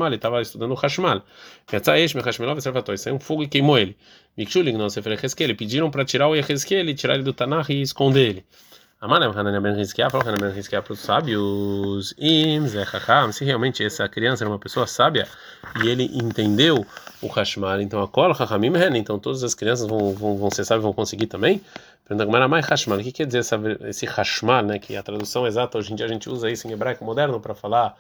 ele 0.08 0.16
estava 0.16 0.42
estudando 0.42 0.72
o 0.72 0.76
Hashmal. 0.76 1.24
Yatzaesh, 1.72 2.12
Bechashmal. 2.14 2.60
Saiu 2.98 3.16
um 3.16 3.20
fogo 3.20 3.44
e 3.44 3.48
queimou 3.48 3.80
ele. 3.80 3.96
Mikshuling, 4.38 4.74
não. 4.74 4.90
Pediram 5.56 5.90
para 5.90 6.04
tirar 6.04 6.28
o 6.28 6.36
Heskel 6.36 6.90
e 6.90 6.94
tirar 6.94 7.16
ele 7.16 7.24
do 7.24 7.32
Tanakh 7.32 7.70
e 7.70 7.82
esconder 7.82 8.28
ele. 8.30 8.46
Amaram 9.00 9.32
Hanania 9.32 9.62
Ben 9.62 9.76
Rizkiah, 9.76 10.10
falou 10.10 10.28
Hanania 10.28 10.48
Ben 10.48 10.56
Rizkiah 10.56 10.82
para 10.82 10.92
os 10.92 11.00
sábios, 11.00 12.16
Im 12.18 12.68
Zechacham, 12.68 13.32
se 13.32 13.46
realmente 13.46 13.86
essa 13.86 14.10
criança 14.10 14.44
era 14.44 14.50
uma 14.50 14.58
pessoa 14.58 14.88
sábia 14.88 15.28
e 15.84 15.88
ele 15.88 16.10
entendeu 16.12 16.84
o 17.22 17.28
Hashmal, 17.28 17.80
então 17.80 18.02
a 18.02 18.08
Kol 18.08 18.32
Hachamim 18.32 18.72
então 18.96 19.20
todas 19.20 19.44
as 19.44 19.54
crianças 19.54 19.88
vão, 19.88 20.16
vão, 20.16 20.36
vão 20.36 20.50
ser 20.50 20.66
sábias 20.66 20.82
vão 20.82 20.94
conseguir 20.94 21.28
também? 21.28 21.62
Pergunta 22.08 22.26
como 22.26 22.50
mais 22.50 22.66
Hashmal, 22.66 22.98
o 22.98 23.04
que 23.04 23.12
quer 23.12 23.28
dizer 23.28 23.40
essa, 23.40 23.60
esse 23.82 24.08
Hashmal, 24.08 24.64
né, 24.64 24.80
que 24.80 24.98
a 24.98 25.04
tradução 25.04 25.46
exata, 25.46 25.78
hoje 25.78 25.94
em 25.94 25.96
dia 25.96 26.08
a 26.08 26.10
gente 26.10 26.28
usa 26.28 26.50
isso 26.50 26.68
em 26.68 26.72
hebraico 26.72 27.06
moderno 27.06 27.40
para 27.40 27.54
falar 27.54 27.96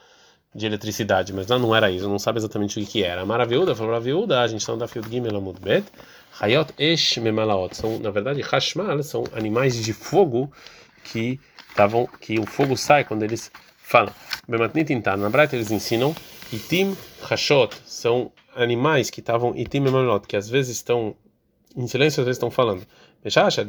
de 0.56 0.66
eletricidade, 0.66 1.32
mas 1.32 1.46
lá 1.46 1.60
não 1.60 1.76
era 1.76 1.92
isso, 1.92 2.10
não 2.10 2.18
sabe 2.18 2.40
exatamente 2.40 2.80
o 2.80 2.84
que 2.84 3.04
era. 3.04 3.24
Maravilhuda, 3.24 3.76
falou 3.76 3.92
Maravilhuda, 3.92 4.42
a 4.42 4.48
gente 4.48 4.62
está 4.62 4.74
no 4.74 4.80
Dafio 4.80 5.04
Gimel 5.08 5.38
Amud 5.38 5.60
Bet, 5.62 5.86
Hayot 6.40 6.74
Esh 6.76 7.18
Memalaot, 7.18 7.78
são, 7.78 8.00
na 8.00 8.10
verdade, 8.10 8.42
Hashmal 8.42 9.04
são 9.04 9.26
animais 9.36 9.76
de 9.76 9.94
fogo 9.94 10.52
que 11.12 11.40
estavam 11.70 12.08
que 12.20 12.40
o 12.40 12.46
fogo 12.46 12.76
sai 12.76 13.04
quando 13.04 13.24
eles 13.24 13.52
falam. 13.78 14.14
Bematnit 14.48 14.92
intar 14.92 15.18
na 15.18 15.30
Braita 15.30 15.56
eles 15.56 15.72
ensinam 15.72 16.16
itim 16.52 16.96
hashot 17.22 17.76
são 17.86 18.32
animais 18.56 19.10
que 19.10 19.20
estavam 19.20 19.56
itim 19.56 19.86
emalot 19.86 20.26
que 20.28 20.36
às 20.36 20.50
vezes 20.50 20.78
estão 20.78 21.16
em 21.76 21.86
silêncio 21.88 22.22
às 22.22 22.26
vezes 22.26 22.38
estão 22.38 22.50
falando. 22.50 22.84
Meshasha 23.24 23.66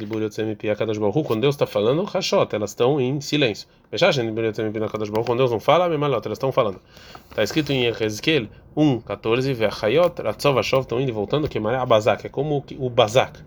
quando 1.25 1.41
Deus 1.41 1.55
está 1.55 1.67
falando 1.67 2.03
hashot 2.03 2.55
elas 2.55 2.71
estão 2.71 2.99
em 2.99 3.21
silêncio. 3.21 3.67
Meshasha 3.91 4.21
quando 4.23 5.37
Deus 5.37 5.51
não 5.51 5.59
fala 5.59 5.93
emalot 5.93 6.25
elas 6.25 6.37
estão 6.37 6.51
falando. 6.51 6.81
Está 7.29 7.43
escrito 7.43 7.71
em 7.71 7.85
Ezequiel 7.85 8.47
1:14 8.75 9.53
vechayot 9.53 10.21
ratzov 10.21 10.57
ashov 10.59 10.81
estão 10.81 10.99
indo 10.99 11.09
e 11.09 11.13
voltando 11.13 11.47
que 11.47 11.57
é 11.57 11.75
abazak 11.75 12.25
é 12.25 12.29
como 12.29 12.63
o 12.77 12.89
bazak 12.89 13.39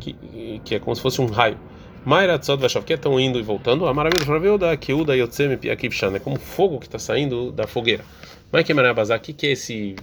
que 0.00 0.60
que 0.64 0.74
é 0.74 0.78
como 0.78 0.94
se 0.96 1.02
fosse 1.02 1.20
um 1.20 1.26
raio. 1.26 1.58
Maira 2.08 2.38
Tzod 2.38 2.62
Vashav, 2.62 2.86
que 2.86 2.94
estão 2.94 3.20
indo 3.20 3.38
e 3.38 3.42
voltando, 3.42 3.86
a 3.86 3.92
maravilha 3.92 4.24
para 4.24 4.38
ver 4.38 4.48
o 4.48 4.56
da 4.56 4.74
Keuda 4.78 5.14
Yotzem 5.14 5.58
Piakivshan, 5.58 6.16
é 6.16 6.18
como 6.18 6.38
fogo 6.38 6.78
que 6.78 6.86
está 6.86 6.98
saindo 6.98 7.52
da 7.52 7.66
fogueira. 7.66 8.02
Mas 8.50 8.64
que 8.64 8.72
Maria 8.72 8.94
Bazar, 8.94 9.18
o 9.18 9.20
que 9.20 9.46
é 9.46 9.50
esse 9.50 9.94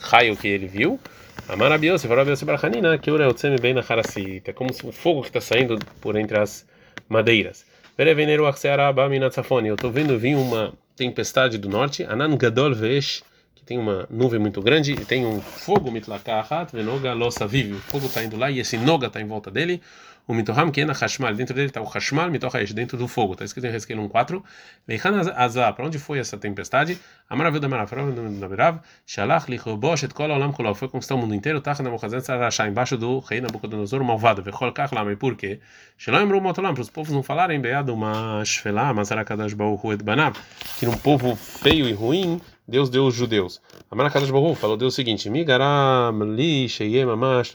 raio 0.00 0.36
que 0.36 0.46
ele 0.46 0.68
viu. 0.68 1.00
Amarabiose, 1.48 2.06
Varabiose 2.06 2.44
Barachanina, 2.44 2.96
que 2.96 3.10
ora 3.10 3.28
otseme 3.28 3.56
bem 3.58 3.74
na 3.74 3.80
harasita, 3.80 4.52
como 4.52 4.70
o 4.70 4.92
fogo 4.92 5.22
que 5.22 5.30
está 5.30 5.40
saindo 5.40 5.76
por 6.00 6.14
entre 6.14 6.38
as 6.38 6.64
madeiras. 7.08 7.66
Vereveneiro 7.96 8.46
Axearaba 8.46 9.08
Minatsafone, 9.08 9.66
eu 9.66 9.74
estou 9.74 9.90
vendo 9.90 10.16
vir 10.16 10.36
uma 10.36 10.72
tempestade 10.94 11.58
do 11.58 11.68
norte, 11.68 12.04
Anan 12.04 12.36
Gadol 12.36 12.72
Vesh, 12.72 13.24
que 13.56 13.64
tem 13.64 13.78
uma 13.78 14.06
nuvem 14.08 14.38
muito 14.38 14.62
grande, 14.62 14.92
e 14.92 15.04
tem 15.04 15.26
um 15.26 15.40
fogo 15.40 15.90
mitlakahat, 15.90 16.70
venoga 16.72 17.12
losa 17.14 17.48
vive, 17.48 17.72
o 17.72 17.80
fogo 17.80 18.06
está 18.06 18.22
indo 18.22 18.36
lá 18.36 18.48
e 18.48 18.60
esse 18.60 18.78
noga 18.78 19.08
está 19.08 19.20
em 19.20 19.26
volta 19.26 19.50
dele 19.50 19.82
o 20.28 20.34
mitoham 20.34 20.70
na 20.86 20.92
hashmal, 20.92 21.34
dentro 21.34 21.54
dele 21.54 21.68
está 21.68 21.80
o 21.80 21.86
hashmal, 21.86 22.30
mitohaesh, 22.30 22.74
dentro 22.74 22.98
do 22.98 23.08
fogo, 23.08 23.32
está 23.32 23.46
escrito 23.46 23.66
em 23.66 23.70
Resquel 23.70 23.96
1.4, 23.96 24.42
Leichan 24.86 25.18
azah, 25.34 25.72
para 25.72 25.86
onde 25.86 25.98
foi 25.98 26.18
essa 26.18 26.36
tempestade? 26.36 26.98
Amaraviu 27.30 27.58
da 27.58 27.66
Marav, 27.66 27.90
da 28.38 28.48
Marav, 28.48 28.80
Shalach 29.06 29.48
lichobosh 29.48 30.04
et 30.04 30.12
kol 30.12 30.30
olam 30.30 30.52
kolov, 30.52 30.76
foi 30.76 30.88
conquistar 30.88 31.14
o 31.14 31.18
mundo 31.18 31.34
inteiro, 31.34 31.62
Tach 31.62 31.80
Nabucodonosor 31.80 32.26
Sarashá, 32.26 32.68
embaixo 32.68 32.98
do 32.98 33.20
rei 33.20 33.40
Nabucodonosor 33.40 34.04
malvado, 34.04 34.42
Vechol 34.42 34.70
Kach 34.72 34.92
Lama, 34.92 35.12
e 35.12 35.16
por 35.16 35.34
quê? 35.34 35.60
Shalom 35.96 36.20
Emru 36.20 36.42
Motolam, 36.42 36.74
para 36.74 36.82
os 36.82 36.90
povos 36.90 37.14
não 37.14 37.22
falarem, 37.22 37.58
Beado 37.58 37.96
Mashfelá, 37.96 38.92
Masarakadash 38.92 39.54
Baruch 39.54 39.86
et 39.94 40.02
Banav, 40.02 40.36
que 40.78 40.86
um 40.86 40.96
povo 40.98 41.36
feio 41.36 41.88
e 41.88 41.92
ruim, 41.94 42.38
Deus 42.68 42.90
deu 42.90 43.06
os 43.06 43.14
judeus. 43.14 43.62
Amarakadosh 43.90 44.30
Baruch 44.30 44.60
falou 44.60 44.76
Deus 44.76 44.92
o 44.92 44.96
seguinte: 44.96 45.30
Migaram 45.30 46.22
li 46.22 46.68
sheyem 46.68 47.04
amash. 47.04 47.52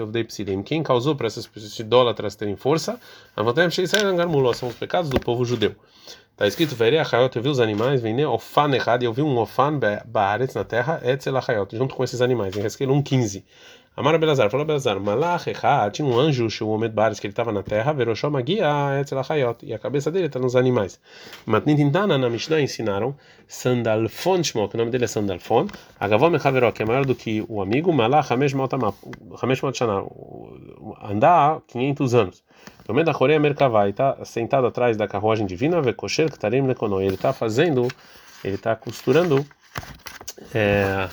Quem 0.65 0.81
causou 0.81 1.15
para 1.15 1.27
essas 1.27 1.47
idólatras 1.77 2.35
terem 2.35 2.55
força? 2.55 2.99
Avatem 3.35 3.69
sheisrael 3.69 4.15
garmuló. 4.15 4.51
São 4.53 4.69
os 4.69 4.75
pecados 4.75 5.11
do 5.11 5.19
povo 5.19 5.45
judeu. 5.45 5.75
Está 6.31 6.47
escrito: 6.47 6.75
Verei 6.75 6.97
achayot. 6.97 7.35
Eu 7.35 7.43
vi 7.43 7.49
os 7.49 7.59
animais. 7.59 8.01
Vem 8.01 8.25
ofan 8.25 8.73
errado. 8.73 9.03
Eu 9.03 9.13
vi 9.13 9.21
um 9.21 9.37
ofan 9.37 9.79
baaretz 10.03 10.55
na 10.55 10.63
terra. 10.63 10.99
Etzel 11.03 11.37
achayot. 11.37 11.77
Junto 11.77 11.93
com 11.93 12.03
esses 12.03 12.19
animais. 12.19 12.57
Em 12.57 12.61
Resquel 12.61 12.89
1:15. 12.89 13.43
Amar 13.95 14.17
Belazar, 14.17 14.49
falou 14.49 14.65
Belazar, 14.65 14.99
Malach 14.99 15.47
Echad, 15.47 15.93
tinha 15.93 16.07
um 16.07 16.17
anjo, 16.17 16.47
Omed 16.67 16.95
Bares, 16.95 17.19
que 17.19 17.27
ele 17.27 17.31
estava 17.31 17.51
na 17.51 17.61
terra, 17.61 17.93
Veroshó 17.93 18.27
Magia, 18.27 18.99
Etzel 18.99 19.19
Achayot, 19.19 19.63
e 19.63 19.71
a 19.71 19.77
cabeça 19.77 20.09
dele 20.09 20.25
está 20.25 20.39
nos 20.39 20.55
animais. 20.55 20.99
Matnitintana, 21.45 22.17
na 22.17 22.27
Mishnah, 22.27 22.59
ensinaram 22.59 23.15
Sandalfon 23.47 24.43
Shmo, 24.43 24.67
o 24.73 24.77
nome 24.77 24.89
dele 24.89 25.03
é 25.03 25.07
Sandalfon, 25.07 25.67
Agavó 25.99 26.27
Mechaveró, 26.31 26.71
que 26.71 26.81
é 26.81 26.85
maior 26.87 27.05
do 27.05 27.13
que 27.13 27.45
o 27.47 27.61
amigo, 27.61 27.93
Malach 27.93 28.33
Hamesh 28.33 28.55
Maltshana, 28.55 30.03
andar 31.03 31.61
500 31.67 32.15
anos. 32.15 32.43
No 32.89 33.03
da 33.03 33.13
Coreia 33.13 33.39
Merkavai, 33.39 33.91
está 33.91 34.25
sentado 34.25 34.65
atrás 34.65 34.97
da 34.97 35.07
carruagem 35.07 35.45
divina, 35.45 35.79
Vekosher 35.83 36.31
Ktarim 36.31 36.65
Lekono, 36.65 36.99
ele 36.99 37.13
está 37.13 37.31
fazendo, 37.31 37.87
ele 38.43 38.55
está 38.55 38.75
costurando. 38.75 39.45
É, 40.53 41.07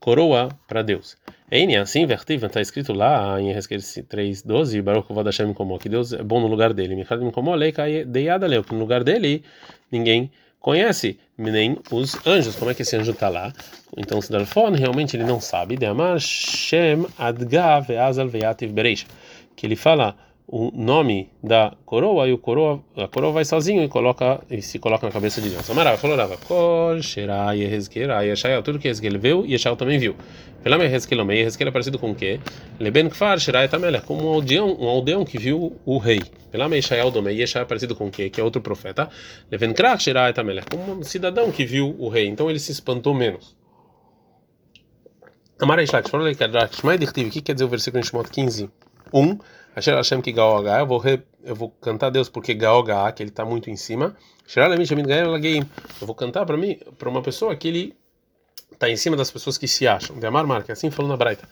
coroa 0.00 0.48
para 0.66 0.82
Deus. 0.82 1.16
Ein 1.52 1.76
assim, 1.76 2.06
vertiv, 2.06 2.44
está 2.44 2.60
escrito 2.60 2.92
lá 2.92 3.40
em 3.40 3.50
Ezequiel 3.50 3.80
3:12, 3.80 4.82
Baruch 4.82 5.12
Vod 5.12 5.54
como 5.54 5.78
que 5.78 5.88
Deus 5.88 6.12
é 6.12 6.22
bom 6.22 6.40
no 6.40 6.46
lugar 6.46 6.72
dele. 6.72 6.96
Michal 6.96 7.18
como 7.32 7.54
leikai 7.54 8.04
deiada 8.04 8.46
leu, 8.46 8.64
que 8.64 8.72
no 8.72 8.80
lugar 8.80 9.04
dele 9.04 9.42
ninguém 9.90 10.30
conhece, 10.60 11.18
nem 11.36 11.76
os 11.90 12.14
anjos. 12.26 12.54
Como 12.54 12.70
é 12.70 12.74
que 12.74 12.82
esse 12.82 12.96
anjo 12.96 13.12
está 13.12 13.28
lá? 13.28 13.52
Então, 13.96 14.20
se 14.20 14.30
Dalfon 14.30 14.70
realmente 14.70 15.16
ele 15.16 15.24
não 15.24 15.40
sabe, 15.40 15.76
de 15.76 15.86
amar 15.86 16.20
Shem 16.20 17.06
Adgav 17.18 17.88
Ve'ativ 17.88 18.72
Bereish, 18.72 19.06
que 19.56 19.66
ele 19.66 19.76
fala 19.76 20.16
o 20.52 20.72
nome 20.74 21.30
da 21.40 21.76
coroa 21.86 22.26
e 22.26 22.32
o 22.32 22.38
coroa 22.38 22.82
a 22.96 23.06
coroa 23.06 23.30
vai 23.30 23.44
sozinho 23.44 23.84
e 23.84 23.88
coloca 23.88 24.40
e 24.50 24.60
se 24.60 24.80
coloca 24.80 25.06
na 25.06 25.12
cabeça 25.12 25.40
de 25.40 25.48
Deus. 25.48 25.70
Amarava 25.70 25.96
falou 25.96 26.16
Rava, 26.16 26.36
Kol 26.38 27.00
Sherai 27.00 27.62
Ehezkel, 27.62 28.10
Yeshaya, 28.10 28.60
tudo 28.60 28.80
que 28.80 28.88
Ehezkel 28.88 29.16
viu, 29.20 29.46
Yeshaya 29.46 29.76
também 29.76 29.96
viu. 29.96 30.16
Pelame 30.60 30.86
Ehezkel, 30.86 31.20
Omei, 31.20 31.42
Ehezkel 31.42 31.68
é 31.68 31.70
parecido 31.70 32.00
com 32.00 32.10
o 32.10 32.14
quê? 32.16 32.40
Leben 32.80 33.08
Kfar 33.08 33.38
Sherai 33.38 33.68
Tamelech, 33.68 34.04
como 34.04 34.28
um 34.28 34.34
aldeão, 34.34 34.76
um 34.76 34.88
aldeão 34.88 35.24
que 35.24 35.38
viu 35.38 35.78
o 35.86 35.98
rei. 35.98 36.20
Pelame 36.50 36.74
Yeshaya 36.74 37.08
Domei, 37.12 37.40
Yeshaya 37.40 37.62
é 37.62 37.66
parecido 37.66 37.94
com 37.94 38.08
o 38.08 38.10
quê? 38.10 38.28
Que 38.28 38.40
é 38.40 38.44
outro 38.44 38.60
profeta. 38.60 39.08
Leven 39.52 39.72
Krak 39.72 40.02
Sherai 40.02 40.32
Tamelech, 40.32 40.66
como 40.68 40.98
um 40.98 41.02
cidadão 41.04 41.52
que 41.52 41.64
viu 41.64 41.94
o 41.96 42.08
rei. 42.08 42.26
Então 42.26 42.50
ele 42.50 42.58
se 42.58 42.72
espantou 42.72 43.14
menos. 43.14 43.56
Amara 45.60 45.82
Ishlak, 45.82 46.10
falou 46.10 46.26
Leikadrak, 46.26 46.74
Shmai 46.74 46.98
Dichtiv, 46.98 47.28
o 47.28 47.30
que 47.30 47.40
quer 47.40 47.52
dizer 47.52 47.66
o 47.66 47.68
versículo 47.68 48.02
em 48.02 48.04
Shemot 48.04 48.30
15? 48.30 48.68
1. 49.12 49.38
Asher 49.76 49.94
Hashem 49.94 50.20
que 50.20 50.32
Gaoga, 50.32 50.78
eu 50.78 50.86
vou 50.86 50.98
re, 50.98 51.22
eu 51.44 51.54
vou 51.54 51.70
cantar 51.80 52.08
a 52.08 52.10
Deus 52.10 52.28
porque 52.28 52.54
Gaoga, 52.54 53.10
que 53.12 53.22
ele 53.22 53.30
está 53.30 53.44
muito 53.44 53.70
em 53.70 53.76
cima. 53.76 54.16
Eu 54.56 56.06
vou 56.06 56.14
cantar 56.14 56.44
para 56.44 56.56
mim, 56.56 56.78
para 56.98 57.08
uma 57.08 57.22
pessoa 57.22 57.54
que 57.54 57.68
ele 57.68 57.96
está 58.72 58.88
em 58.88 58.96
cima 58.96 59.16
das 59.16 59.30
pessoas 59.30 59.56
que 59.56 59.68
se 59.68 59.86
acham. 59.86 60.18
De 60.18 60.26
Amar 60.26 60.46
Marca, 60.46 60.72
assim 60.72 60.90
falou 60.90 61.10
na 61.10 61.16
Braita. 61.16 61.48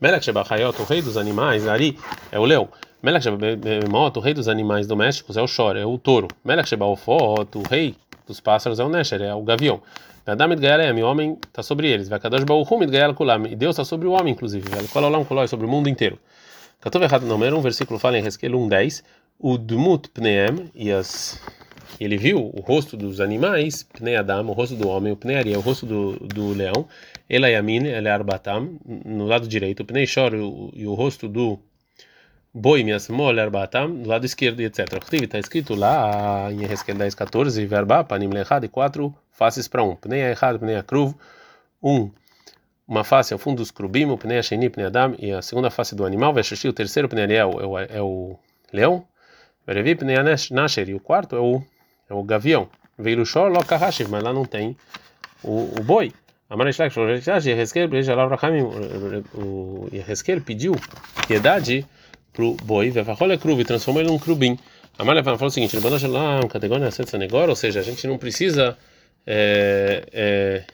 Melech 0.00 0.24
Shebachayot, 0.24 0.80
o 0.80 0.84
rei 0.84 1.02
dos 1.02 1.16
animais, 1.16 1.66
Ari, 1.66 1.98
é 2.30 2.38
o 2.38 2.44
leão. 2.44 2.68
Melech 3.02 3.24
Shebemot, 3.24 4.16
o 4.16 4.20
rei 4.20 4.32
dos 4.32 4.48
animais 4.48 4.86
domésticos, 4.86 5.36
é 5.36 5.42
o 5.42 5.46
Shor, 5.46 5.76
é 5.76 5.84
o 5.84 5.98
touro. 5.98 6.28
Melech 6.44 6.68
Shebaofot, 6.68 7.58
o 7.58 7.62
rei 7.68 7.96
dos 8.26 8.40
pássaros, 8.40 8.78
é 8.78 8.84
o 8.84 8.88
Nesher, 8.88 9.22
é 9.22 9.34
o 9.34 9.42
gavião. 9.42 9.82
Adam 10.24 10.54
Gaelem, 10.56 11.02
o 11.02 11.06
homem 11.06 11.38
está 11.46 11.62
sobre 11.62 11.88
eles. 11.88 12.08
Vakadosh 12.08 12.44
Baruchum 12.44 12.86
Gael 12.86 13.14
Kulam, 13.14 13.46
e 13.46 13.56
Deus 13.56 13.74
está 13.74 13.84
sobre 13.84 14.06
o 14.06 14.12
homem, 14.12 14.34
inclusive. 14.34 14.68
Kololam 14.92 15.24
Koloi, 15.24 15.48
sobre 15.48 15.66
o 15.66 15.68
mundo 15.68 15.88
inteiro. 15.88 16.18
Catov 16.80 17.02
errado 17.02 17.26
número, 17.26 17.58
um 17.58 17.60
versículo 17.60 17.98
fala 17.98 18.18
em 18.18 18.22
Resquel 18.22 18.52
1:10, 18.52 19.02
o 19.36 19.58
Dmut 19.58 20.08
Pneem 20.10 20.70
e 20.76 20.92
as 20.92 21.40
ele 21.98 22.16
viu 22.16 22.52
o 22.54 22.60
rosto 22.60 22.96
dos 22.96 23.20
animais, 23.20 23.82
Pnei 23.82 24.14
Adam, 24.14 24.46
o 24.46 24.52
rosto 24.52 24.76
do 24.76 24.88
homem, 24.88 25.12
o 25.12 25.16
Pnei 25.16 25.38
Ari, 25.38 25.56
o 25.56 25.60
rosto 25.60 25.84
do, 25.84 26.12
do 26.20 26.52
leão, 26.52 26.86
Elayamin, 27.28 27.88
Arbatam, 28.06 28.78
no 29.04 29.26
lado 29.26 29.48
direito, 29.48 29.84
Pnei 29.84 30.06
Shor 30.06 30.32
e 30.72 30.86
o 30.86 30.94
rosto 30.94 31.26
do 31.26 31.58
boi, 32.54 32.84
Miasmol, 32.84 33.36
Arbatam, 33.40 33.88
no 33.88 34.06
lado 34.06 34.24
esquerdo, 34.24 34.60
etc. 34.60 34.86
Está 35.20 35.40
escrito 35.40 35.74
lá 35.74 36.48
em 36.52 36.64
Resquel 36.64 36.94
10:14, 36.94 37.66
Verba, 37.66 38.04
Panim 38.04 38.28
Lechad, 38.28 38.68
quatro 38.68 39.12
faces 39.32 39.66
para 39.66 39.82
um, 39.82 39.96
Pnei 39.96 40.30
Echad, 40.30 40.60
Pnei 40.60 40.76
Akruv, 40.76 41.12
um 41.82 42.08
uma 42.88 43.04
face 43.04 43.34
ao 43.34 43.38
fundo 43.38 43.58
dos 43.58 43.70
crubim, 43.70 44.06
o 44.06 44.16
pnei 44.16 44.42
sheni, 44.42 44.70
pnei 44.70 44.86
adam, 44.86 45.14
e 45.18 45.30
a 45.30 45.42
segunda 45.42 45.70
face 45.70 45.94
do 45.94 46.06
animal, 46.06 46.32
o 46.66 46.72
terceiro 46.72 47.08
pnei 47.08 47.24
ariel 47.24 47.60
é 47.60 47.66
o, 47.66 47.78
é 47.78 48.02
o 48.02 48.38
leão, 48.72 49.06
e 50.88 50.94
o 50.94 51.00
quarto 51.00 51.36
é 51.36 51.40
o, 51.40 51.62
é 52.08 52.14
o 52.14 52.22
gavião, 52.22 52.68
veio 52.98 53.18
shor 53.26 53.52
lo 53.52 53.62
kahashiv, 53.62 54.08
mas 54.08 54.22
lá 54.22 54.32
não 54.32 54.46
tem 54.46 54.74
o, 55.44 55.70
o 55.78 55.82
boi. 55.84 56.12
Amarishak, 56.48 56.98
o 59.34 59.88
Yeheskel 59.92 60.40
pediu 60.40 60.74
piedade 61.26 61.86
pro 62.32 62.54
boi, 62.64 62.88
vevachol 62.88 63.30
é 63.30 63.36
transformou 63.64 64.00
ele 64.00 64.10
num 64.10 64.18
crubim. 64.18 64.58
Amalha 64.98 65.22
falou 65.22 65.46
o 65.46 65.50
seguinte, 65.50 65.76
categoria 66.48 66.88
ou 67.50 67.54
seja, 67.54 67.80
a 67.80 67.82
gente 67.82 68.06
não 68.06 68.16
precisa 68.16 68.76
é, 69.26 70.04
é, 70.10 70.64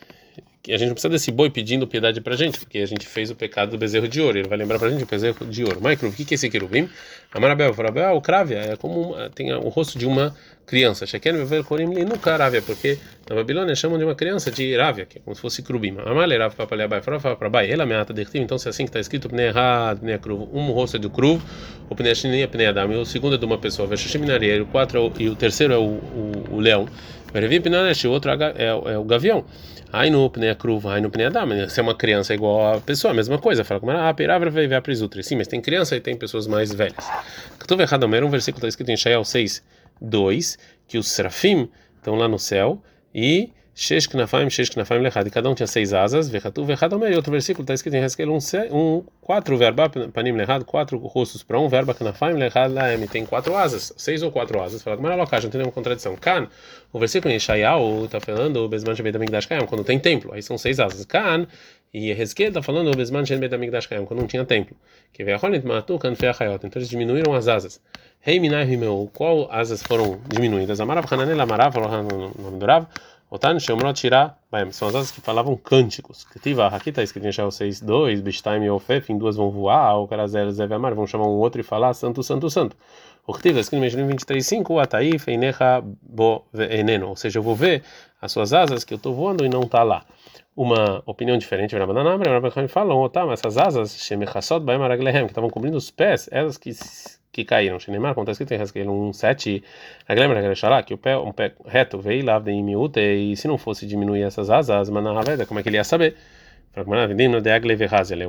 a 0.68 0.76
gente 0.76 0.88
não 0.88 0.94
precisa 0.94 1.10
desse 1.10 1.30
boi 1.30 1.50
pedindo 1.50 1.86
piedade 1.86 2.20
pra 2.20 2.36
gente, 2.36 2.58
porque 2.58 2.78
a 2.78 2.86
gente 2.86 3.06
fez 3.06 3.30
o 3.30 3.34
pecado 3.34 3.72
do 3.72 3.78
bezerro 3.78 4.08
de 4.08 4.20
ouro. 4.20 4.38
Ele 4.38 4.48
vai 4.48 4.56
lembrar 4.56 4.78
pra 4.78 4.88
gente 4.88 5.02
o 5.02 5.06
bezerro 5.06 5.46
de 5.46 5.64
ouro. 5.64 5.80
Micro, 5.82 6.08
o 6.08 6.12
que 6.12 6.22
é 6.22 6.34
esse 6.34 6.48
querubim? 6.48 6.88
Amarabel, 7.32 7.74
Farabel, 7.74 8.14
o 8.16 8.20
crávia, 8.22 8.58
é 8.58 8.76
como 8.76 9.12
uma, 9.12 9.28
tem 9.28 9.52
o 9.52 9.68
rosto 9.68 9.98
de 9.98 10.06
uma 10.06 10.34
criança. 10.66 11.06
Sheken 11.06 11.44
ver 11.44 11.64
corim 11.64 11.86
nunca 12.04 12.36
rávia, 12.36 12.62
porque 12.62 12.98
na 13.28 13.36
Babilônia 13.36 13.74
chamam 13.74 13.98
de 13.98 14.04
uma 14.04 14.14
criança 14.14 14.50
de 14.50 14.76
rávia, 14.76 15.04
que 15.04 15.18
é 15.18 15.20
como 15.20 15.34
se 15.34 15.42
fosse 15.42 15.62
crubim. 15.62 15.96
Amale 16.04 16.36
rav 16.38 16.54
papaleabai, 16.54 17.02
farafá 17.02 17.36
para 17.36 17.50
bai, 17.50 17.70
ela 17.70 17.84
meata 17.84 18.12
dertiv, 18.12 18.42
então 18.42 18.56
se 18.56 18.68
é 18.68 18.70
assim 18.70 18.84
que 18.84 18.90
está 18.90 19.00
escrito, 19.00 19.28
pnei 19.28 19.48
errado, 19.48 20.00
pnei 20.00 20.18
cruvo, 20.18 20.48
um 20.52 20.70
rosto 20.70 20.96
é 20.96 21.00
do 21.00 21.10
cruvo, 21.10 21.44
o 21.88 21.94
pnei 21.94 22.14
shini 22.14 22.46
pnei 22.46 22.68
adam, 22.68 22.92
e 22.92 22.96
o 22.96 23.04
segundo 23.04 23.34
é 23.34 23.38
de 23.38 23.44
uma 23.44 23.58
pessoa, 23.58 23.86
veshiminaria, 23.86 24.62
o 24.62 24.66
quatro 24.66 25.12
e 25.18 25.28
o 25.28 25.36
terceiro 25.36 25.74
é 25.74 25.78
o, 25.78 25.82
o, 25.82 26.44
o 26.52 26.60
leão. 26.60 26.88
Verevi 27.34 27.58
pinanesh, 27.58 28.04
o 28.04 28.12
outro 28.12 28.30
é, 28.30 28.36
é, 28.56 28.66
é 28.68 28.98
o 28.98 29.02
gavião. 29.02 29.44
Aí 29.92 30.08
no 30.08 30.30
pnei 30.30 30.54
cruvo, 30.54 30.88
aí 30.88 31.00
no 31.00 31.10
pnei 31.10 31.26
adam, 31.26 31.68
se 31.68 31.80
é 31.80 31.82
uma 31.82 31.94
criança 31.94 32.32
é 32.32 32.36
igual 32.36 32.76
a 32.76 32.80
pessoa, 32.80 33.10
a 33.10 33.14
mesma 33.14 33.38
coisa. 33.38 33.64
Fala 33.64 33.80
como 33.80 33.90
era, 33.90 34.08
ah, 34.08 34.14
peravra 34.14 34.50
veio 34.50 34.68
ver 34.68 34.76
a 34.76 34.80
prisutre. 34.80 35.20
Sim, 35.24 35.34
mas 35.34 35.48
tem 35.48 35.60
criança 35.60 35.96
e 35.96 36.00
tem 36.00 36.16
pessoas 36.16 36.46
mais 36.46 36.72
velhas. 36.72 37.10
Estou 37.60 37.80
errado, 37.80 38.04
um 38.04 38.30
versículo 38.30 38.58
está 38.58 38.68
escrito 38.68 38.90
em 38.90 38.96
Shael 38.96 39.24
6, 39.24 39.64
2, 40.00 40.58
que 40.86 40.96
os 40.96 41.08
serafim 41.08 41.68
estão 41.96 42.14
lá 42.14 42.28
no 42.28 42.38
céu 42.38 42.80
e 43.12 43.50
Shesh 43.76 44.06
Knafaim, 44.06 44.48
Shesh 44.48 44.70
Knafaim 44.70 45.00
Lechad, 45.00 45.28
cada 45.30 45.50
um 45.50 45.54
tinha 45.54 45.66
seis 45.66 45.92
asas, 45.92 46.28
Vechatu, 46.28 46.64
Vechadom, 46.64 47.04
e 47.08 47.16
outro 47.16 47.32
versículo 47.32 47.64
está 47.64 47.74
escrito 47.74 47.94
em 47.94 48.04
Hezkel 48.04 48.30
um, 48.30 48.38
um, 48.70 49.04
quatro 49.20 49.56
verba 49.56 49.90
Panim 49.90 50.30
Lechad, 50.32 50.64
quatro 50.64 50.96
rostos 50.98 51.42
para 51.42 51.58
um, 51.58 51.68
verba 51.68 51.92
Knafaim 51.92 52.34
Lechad 52.34 52.72
Laem, 52.72 53.04
tem 53.08 53.26
quatro 53.26 53.56
asas, 53.56 53.92
seis 53.96 54.22
ou 54.22 54.30
quatro 54.30 54.62
asas, 54.62 54.80
fala, 54.80 54.96
mas 54.96 55.18
não 55.18 55.50
tem 55.50 55.58
nenhuma 55.58 55.72
contradição. 55.72 56.14
Kan, 56.14 56.46
o 56.92 57.00
versículo 57.00 57.34
em 57.34 57.38
Shayal 57.40 58.04
está 58.04 58.20
falando, 58.20 58.68
Bezman 58.68 58.94
Shebet 58.94 59.16
Amigdash 59.16 59.46
Kayam, 59.46 59.66
quando 59.66 59.82
tem 59.82 59.98
templo, 59.98 60.32
aí 60.32 60.40
são 60.40 60.56
seis 60.56 60.78
asas. 60.78 61.04
Kan, 61.04 61.48
e 61.92 62.12
Hezkel 62.12 62.48
está 62.48 62.62
falando, 62.62 62.96
Bezman 62.96 63.26
Shebet 63.26 63.52
Amigdash 63.52 63.88
Kayam, 63.88 64.06
quando 64.06 64.20
não 64.20 64.28
tinha 64.28 64.44
templo. 64.44 64.76
Que 65.12 65.24
Veacholit 65.24 65.66
Matu, 65.66 65.98
Kan 65.98 66.14
Feachayot, 66.14 66.64
então 66.64 66.80
eles 66.80 66.88
diminuíram 66.88 67.34
as 67.34 67.48
asas. 67.48 67.80
Rei 68.20 68.40
Minai 68.40 68.64
Rimeu, 68.64 69.10
qual 69.12 69.50
asas 69.52 69.82
foram 69.82 70.18
diminuídas? 70.28 70.80
Amarav 70.80 71.06
Hananel 71.12 71.40
Amarav, 71.40 71.72
falou 71.72 72.02
no 72.02 72.32
nome 72.42 72.58
do 72.58 72.66
Rav, 72.66 72.86
Otan 73.34 73.58
Shemrot 73.58 73.98
Shirah 73.98 74.36
Baem, 74.48 74.70
são 74.70 74.86
as 74.86 74.94
asas 74.94 75.10
que 75.10 75.20
falavam 75.20 75.56
cânticos. 75.56 76.22
Ketiva, 76.22 76.68
aqui 76.68 76.90
está 76.90 77.02
escrito 77.02 77.26
em 77.26 77.32
Shaul 77.32 77.48
6.2, 77.48 78.22
Bishtaim 78.22 78.62
e 78.62 78.70
Ofef, 78.70 79.12
em 79.12 79.18
duas 79.18 79.34
vão 79.34 79.50
voar, 79.50 79.98
o 79.98 80.06
Karazel 80.06 80.52
Zev 80.52 80.72
Amar, 80.72 80.94
vão 80.94 81.04
chamar 81.04 81.26
um 81.26 81.36
outro 81.40 81.60
e 81.60 81.64
falar 81.64 81.94
Santo, 81.94 82.22
Santo, 82.22 82.48
Santo. 82.48 82.76
O 83.26 83.34
Ketiva, 83.34 83.58
escrito 83.58 83.80
em 83.80 83.82
Meshlim 83.82 84.06
23.5, 84.06 84.80
Ataif 84.80 85.28
Einecha 85.28 85.82
Bo 86.00 86.44
Eneno, 86.54 87.08
ou 87.08 87.16
seja, 87.16 87.40
eu 87.40 87.42
vou 87.42 87.56
ver 87.56 87.82
as 88.22 88.30
suas 88.30 88.52
asas 88.52 88.84
que 88.84 88.94
eu 88.94 88.98
estou 88.98 89.12
voando 89.12 89.44
e 89.44 89.48
não 89.48 89.62
está 89.62 89.82
lá. 89.82 90.04
Uma 90.54 91.02
opinião 91.04 91.36
diferente, 91.36 91.76
Rabananam, 91.76 92.16
Rabananam 92.16 92.68
falam, 92.68 93.10
mas 93.26 93.40
essas 93.40 93.58
asas, 93.58 93.96
Shemechassot 93.98 94.60
Baem 94.60 94.80
Araglehem, 94.80 95.24
que 95.24 95.32
estavam 95.32 95.50
cobrindo 95.50 95.76
os 95.76 95.90
pés, 95.90 96.28
elas 96.30 96.56
que 96.56 96.70
que 97.34 97.44
caíram. 97.44 97.80
Shinemar, 97.80 98.14
como 98.14 98.22
está 98.22 98.32
escrito 98.32 98.52
em 98.54 98.62
Haskell 98.62 98.86
1.7, 98.86 99.62
lembra 100.08 100.82
que 100.84 100.94
o 100.94 100.98
pé, 100.98 101.16
um 101.18 101.32
pé 101.32 101.52
reto 101.66 101.98
veio 101.98 102.24
lá 102.24 102.40
em 102.46 102.62
miúte, 102.62 103.00
e 103.00 103.36
se 103.36 103.48
não 103.48 103.58
fosse 103.58 103.86
diminuir 103.86 104.22
essas 104.22 104.48
asas, 104.50 104.88
manarraveda, 104.88 105.44
como 105.44 105.58
é 105.58 105.62
que 105.62 105.68
ele 105.68 105.76
ia 105.76 105.84
saber? 105.84 106.16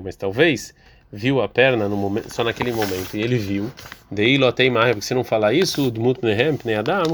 Mas 0.03 0.15
talvez 0.15 0.73
viu 1.11 1.41
a 1.41 1.47
perna 1.47 1.87
no 1.87 1.95
momento, 1.95 2.33
só 2.33 2.43
naquele 2.43 2.71
momento, 2.71 3.15
e 3.15 3.21
ele 3.21 3.37
viu, 3.37 3.71
daí 4.09 4.37
lotei 4.37 4.69
mais, 4.71 4.89
porque 4.89 5.05
se 5.05 5.13
não 5.13 5.23
falar 5.23 5.53
isso, 5.53 5.91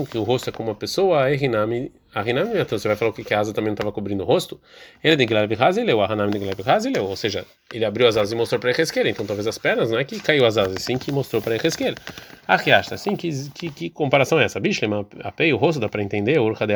que 0.09 0.17
o 0.17 0.23
rosto 0.23 0.49
é 0.49 0.53
como 0.53 0.69
uma 0.69 0.75
pessoa, 0.75 1.29
Erinami 1.29 1.91
Arinami, 2.13 2.59
então 2.59 2.77
você 2.77 2.87
vai 2.89 2.97
falar 2.97 3.11
o 3.11 3.13
que 3.13 3.33
a 3.33 3.39
asa 3.39 3.53
também 3.53 3.67
não 3.67 3.73
estava 3.73 3.91
cobrindo 3.91 4.23
o 4.23 4.25
rosto? 4.25 4.59
Ele 5.01 5.15
de 5.15 5.25
Gilab 5.25 5.55
Hazileu, 5.57 6.01
Ahanami 6.01 6.33
de 6.33 6.39
Gilab 6.39 6.69
Hazileu, 6.69 7.05
ou 7.05 7.15
seja, 7.15 7.45
ele 7.73 7.85
abriu 7.85 8.05
as 8.05 8.17
asas 8.17 8.33
e 8.33 8.35
mostrou 8.35 8.59
para 8.59 8.71
Ezequiel, 8.71 9.07
então 9.07 9.25
talvez 9.25 9.47
as 9.47 9.57
pernas 9.57 9.91
não 9.91 9.97
é 9.97 10.03
que 10.03 10.19
caiu 10.19 10.45
as 10.45 10.57
asas, 10.57 10.83
sim 10.83 10.97
que 10.97 11.09
mostrou 11.09 11.41
para 11.41 11.55
Ezequiel. 11.55 11.95
Achiasta, 12.45 12.95
assim, 12.95 13.15
que, 13.15 13.29
que, 13.51 13.69
que 13.69 13.89
comparação 13.89 14.41
é 14.41 14.43
essa? 14.43 14.59
Bishlema, 14.59 15.07
apei 15.23 15.53
o 15.53 15.57
rosto, 15.57 15.79
dá 15.79 15.87
para 15.87 16.03
entender, 16.03 16.37
Urca 16.39 16.67
de 16.67 16.73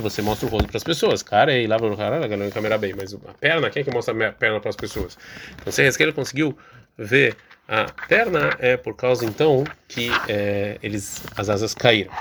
você 0.00 0.22
mostra 0.22 0.46
o 0.46 0.50
rosto 0.50 0.68
para 0.68 0.76
as 0.76 0.84
pessoas, 0.84 1.20
cara, 1.20 1.52
e 1.52 1.66
lava 1.66 1.88
o 1.88 2.00
Ara 2.00 2.18
Legulei 2.20 2.50
Câmera 2.50 2.78
B, 2.78 2.94
mas 2.96 3.12
a 3.14 3.34
perna, 3.40 3.70
quem 3.70 3.80
é 3.80 3.84
que 3.84 3.90
mostra 3.92 4.28
a 4.28 4.32
perna 4.32 4.60
para 4.60 4.70
as 4.70 4.76
pessoas? 4.76 5.18
Então, 5.60 5.72
se 5.72 5.82
Ezequiel 5.82 6.12
conseguiu 6.12 6.56
ver 6.96 7.36
a 7.66 7.86
perna, 8.06 8.56
é 8.60 8.76
por 8.76 8.94
causa 8.94 9.24
então 9.24 9.64
que 9.88 10.10
é, 10.28 10.78
eles, 10.80 11.22
as 11.36 11.48
asas 11.48 11.74
caíram 11.74 12.12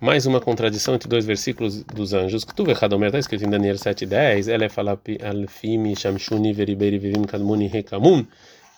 mais 0.00 0.26
uma 0.26 0.40
contradição 0.40 0.94
entre 0.94 1.08
dois 1.08 1.24
versículos 1.24 1.82
dos 1.84 2.12
anjos. 2.12 2.44
Que 2.44 2.54
tu 2.54 2.64
vê 2.64 2.74
Hadomer 2.78 3.08
está 3.08 3.18
escrito 3.18 3.44
em 3.44 3.50
Daniel 3.50 3.76
7:10, 3.76 4.48
ela 4.48 4.68
fala 4.68 4.98
alfimi 5.22 5.96
shamshuni 5.96 6.52
veriberi 6.52 6.98
vivim 6.98 7.22
kadmuni 7.22 7.66
rekamun, 7.66 8.26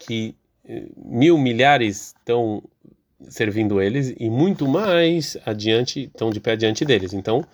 que 0.00 0.34
eh, 0.68 0.84
mil 0.96 1.38
milhares 1.38 2.14
estão 2.18 2.62
servindo 3.28 3.80
eles 3.80 4.14
e 4.18 4.30
muito 4.30 4.68
mais 4.68 5.36
adiante 5.44 6.04
estão 6.04 6.30
de 6.30 6.40
pé 6.40 6.56
diante 6.56 6.84
deles. 6.84 7.12
Então 7.12 7.44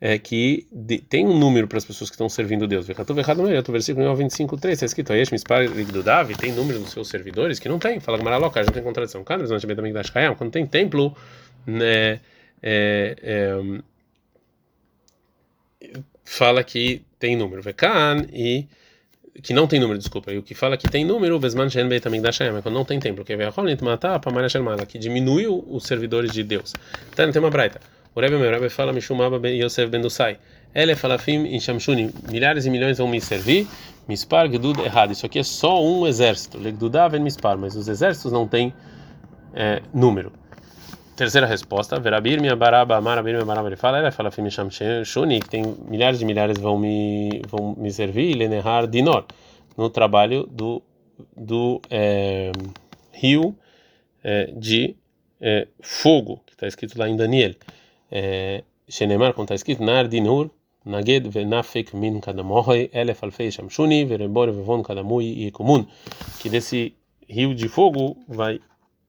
é 0.00 0.18
que 0.18 0.66
de, 0.72 0.98
tem 0.98 1.24
um 1.26 1.38
número 1.38 1.68
para 1.68 1.78
as 1.78 1.84
pessoas 1.84 2.10
que 2.10 2.14
estão 2.14 2.28
servindo 2.28 2.66
Deus. 2.66 2.86
Vechadu 2.86 3.14
no 3.14 3.54
outro 3.54 3.72
versículo 3.72 4.16
25:3 4.16 4.72
está 4.72 4.86
escrito: 4.86 5.12
"Ayesh 5.12 5.30
mispar 5.30 5.62
Davi 6.02 6.34
tem 6.34 6.52
número 6.52 6.80
dos 6.80 6.90
seus 6.90 7.08
servidores 7.08 7.58
que 7.58 7.68
não 7.68 7.78
tem". 7.78 8.00
Fala 8.00 8.18
Gamara 8.18 8.38
loca, 8.38 8.62
não 8.62 8.72
tem 8.72 8.82
contradição. 8.82 9.22
Quando 9.22 10.50
tem 10.50 10.66
templo, 10.66 11.16
né, 11.66 12.18
é, 12.62 13.16
é, 13.22 13.58
fala 16.24 16.62
que 16.62 17.02
tem 17.18 17.36
número, 17.36 17.62
Vekan, 17.62 18.26
e 18.32 18.66
que 19.42 19.52
não 19.52 19.66
tem 19.66 19.80
número, 19.80 19.98
desculpa, 19.98 20.32
e 20.32 20.38
o 20.38 20.42
que 20.42 20.54
fala 20.54 20.76
que 20.76 20.88
tem 20.88 21.04
número, 21.04 21.38
Vesman 21.40 21.68
Shen 21.68 21.88
Beit 21.88 22.02
também 22.02 22.20
da 22.20 22.30
Shem, 22.30 22.50
quando 22.62 22.74
não 22.74 22.84
tem 22.84 23.00
templo, 23.00 23.24
que 23.24 23.34
matar 23.82 24.18
para 24.20 24.32
Maria 24.32 24.48
Shermala, 24.48 24.84
que 24.84 24.98
diminuiu 24.98 25.64
os 25.68 25.84
servidores 25.84 26.32
de 26.32 26.42
Deus. 26.42 26.74
Então 27.12 27.30
tem 27.32 27.40
uma 27.40 27.50
braita. 27.50 27.80
O 28.14 28.20
Rebbe 28.20 28.36
meu 28.36 28.50
Rebbe 28.50 28.68
fala 28.68 28.92
Mishumaba 28.92 29.38
ben 29.38 29.58
Yosef 29.58 29.90
ben 29.90 30.02
Dusai. 30.02 30.38
Ele 30.74 30.94
falafim 30.94 31.46
em 31.46 31.58
Shamshuni, 31.58 32.10
milhares 32.30 32.66
e 32.66 32.70
milhões 32.70 32.98
vão 32.98 33.08
me 33.08 33.20
servir. 33.20 33.66
Mispar 34.06 34.48
Gdud 34.48 34.80
errado. 34.82 35.12
Isso 35.12 35.24
aqui 35.24 35.38
é 35.38 35.42
só 35.42 35.82
um 35.82 36.06
exército. 36.06 36.58
Legdudav 36.58 37.12
ben 37.12 37.22
Mispar, 37.22 37.56
mas 37.56 37.74
os 37.74 37.88
exércitos 37.88 38.30
não 38.30 38.46
têm 38.46 38.74
é, 39.54 39.80
número. 39.94 40.30
Terceira 41.14 41.46
resposta, 41.46 42.00
Verabir 42.00 42.40
minha 42.40 42.56
baraba, 42.56 43.00
marabir 43.00 43.34
minha 43.34 43.44
baraba, 43.44 43.68
ele 43.68 43.76
fala, 43.76 43.98
ele 43.98 44.10
fala, 44.10 44.30
Fimisham 44.30 44.68
Shuni, 45.04 45.40
que 45.40 45.48
tem 45.48 45.62
milhares 45.86 46.18
de 46.18 46.24
milhares 46.24 46.58
vão 46.58 46.78
me 46.78 47.42
vão 47.48 47.74
me 47.76 47.92
servir, 47.92 48.34
Lenehar 48.34 48.86
Dinor, 48.86 49.26
no 49.76 49.90
trabalho 49.90 50.46
do 50.46 50.82
do 51.36 51.80
é, 51.90 52.50
rio 53.12 53.54
é, 54.24 54.52
de 54.56 54.96
é, 55.40 55.68
fogo, 55.80 56.42
que 56.46 56.54
está 56.54 56.66
escrito 56.66 56.98
lá 56.98 57.08
em 57.08 57.16
Daniel. 57.16 57.54
Shenemar, 58.88 59.32
como 59.32 59.44
está 59.44 59.54
escrito, 59.54 59.82
Nar 59.82 60.08
Dinur, 60.08 60.50
Naged 60.84 61.28
venafek 61.28 61.94
min 61.94 62.20
kadamohoi, 62.20 62.90
elef 62.92 63.22
alfei 63.22 63.50
shamshuni, 63.52 64.04
verebor 64.04 64.50
vevon 64.50 64.82
kadamui 64.82 65.46
e 65.46 65.50
comum, 65.52 65.86
que 66.40 66.48
desse 66.48 66.94
rio 67.28 67.54
de 67.54 67.68
fogo 67.68 68.16
vai 68.26 68.60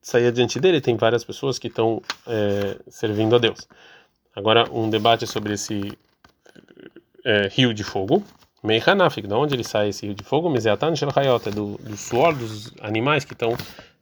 sair 0.04 0.26
adiante 0.26 0.60
dele, 0.60 0.82
tem 0.82 0.96
várias 0.96 1.24
pessoas 1.24 1.58
que 1.58 1.68
estão 1.68 2.02
é, 2.26 2.76
servindo 2.88 3.34
a 3.34 3.38
Deus. 3.38 3.66
Agora, 4.36 4.70
um 4.70 4.90
debate 4.90 5.26
sobre 5.26 5.54
esse 5.54 5.96
é, 7.24 7.48
rio 7.50 7.72
de 7.72 7.82
fogo. 7.82 8.22
Meihanafik, 8.62 9.26
de 9.26 9.32
onde 9.32 9.54
ele 9.54 9.64
sai 9.64 9.88
esse 9.88 10.04
rio 10.04 10.14
de 10.14 10.22
fogo? 10.22 10.50
Miseatan 10.50 10.94
Shel 10.94 11.08
Hayot, 11.14 11.48
é 11.48 11.52
do, 11.52 11.78
do 11.78 11.96
suor 11.96 12.34
dos 12.34 12.70
animais 12.82 13.24
que 13.24 13.32
estão 13.32 13.56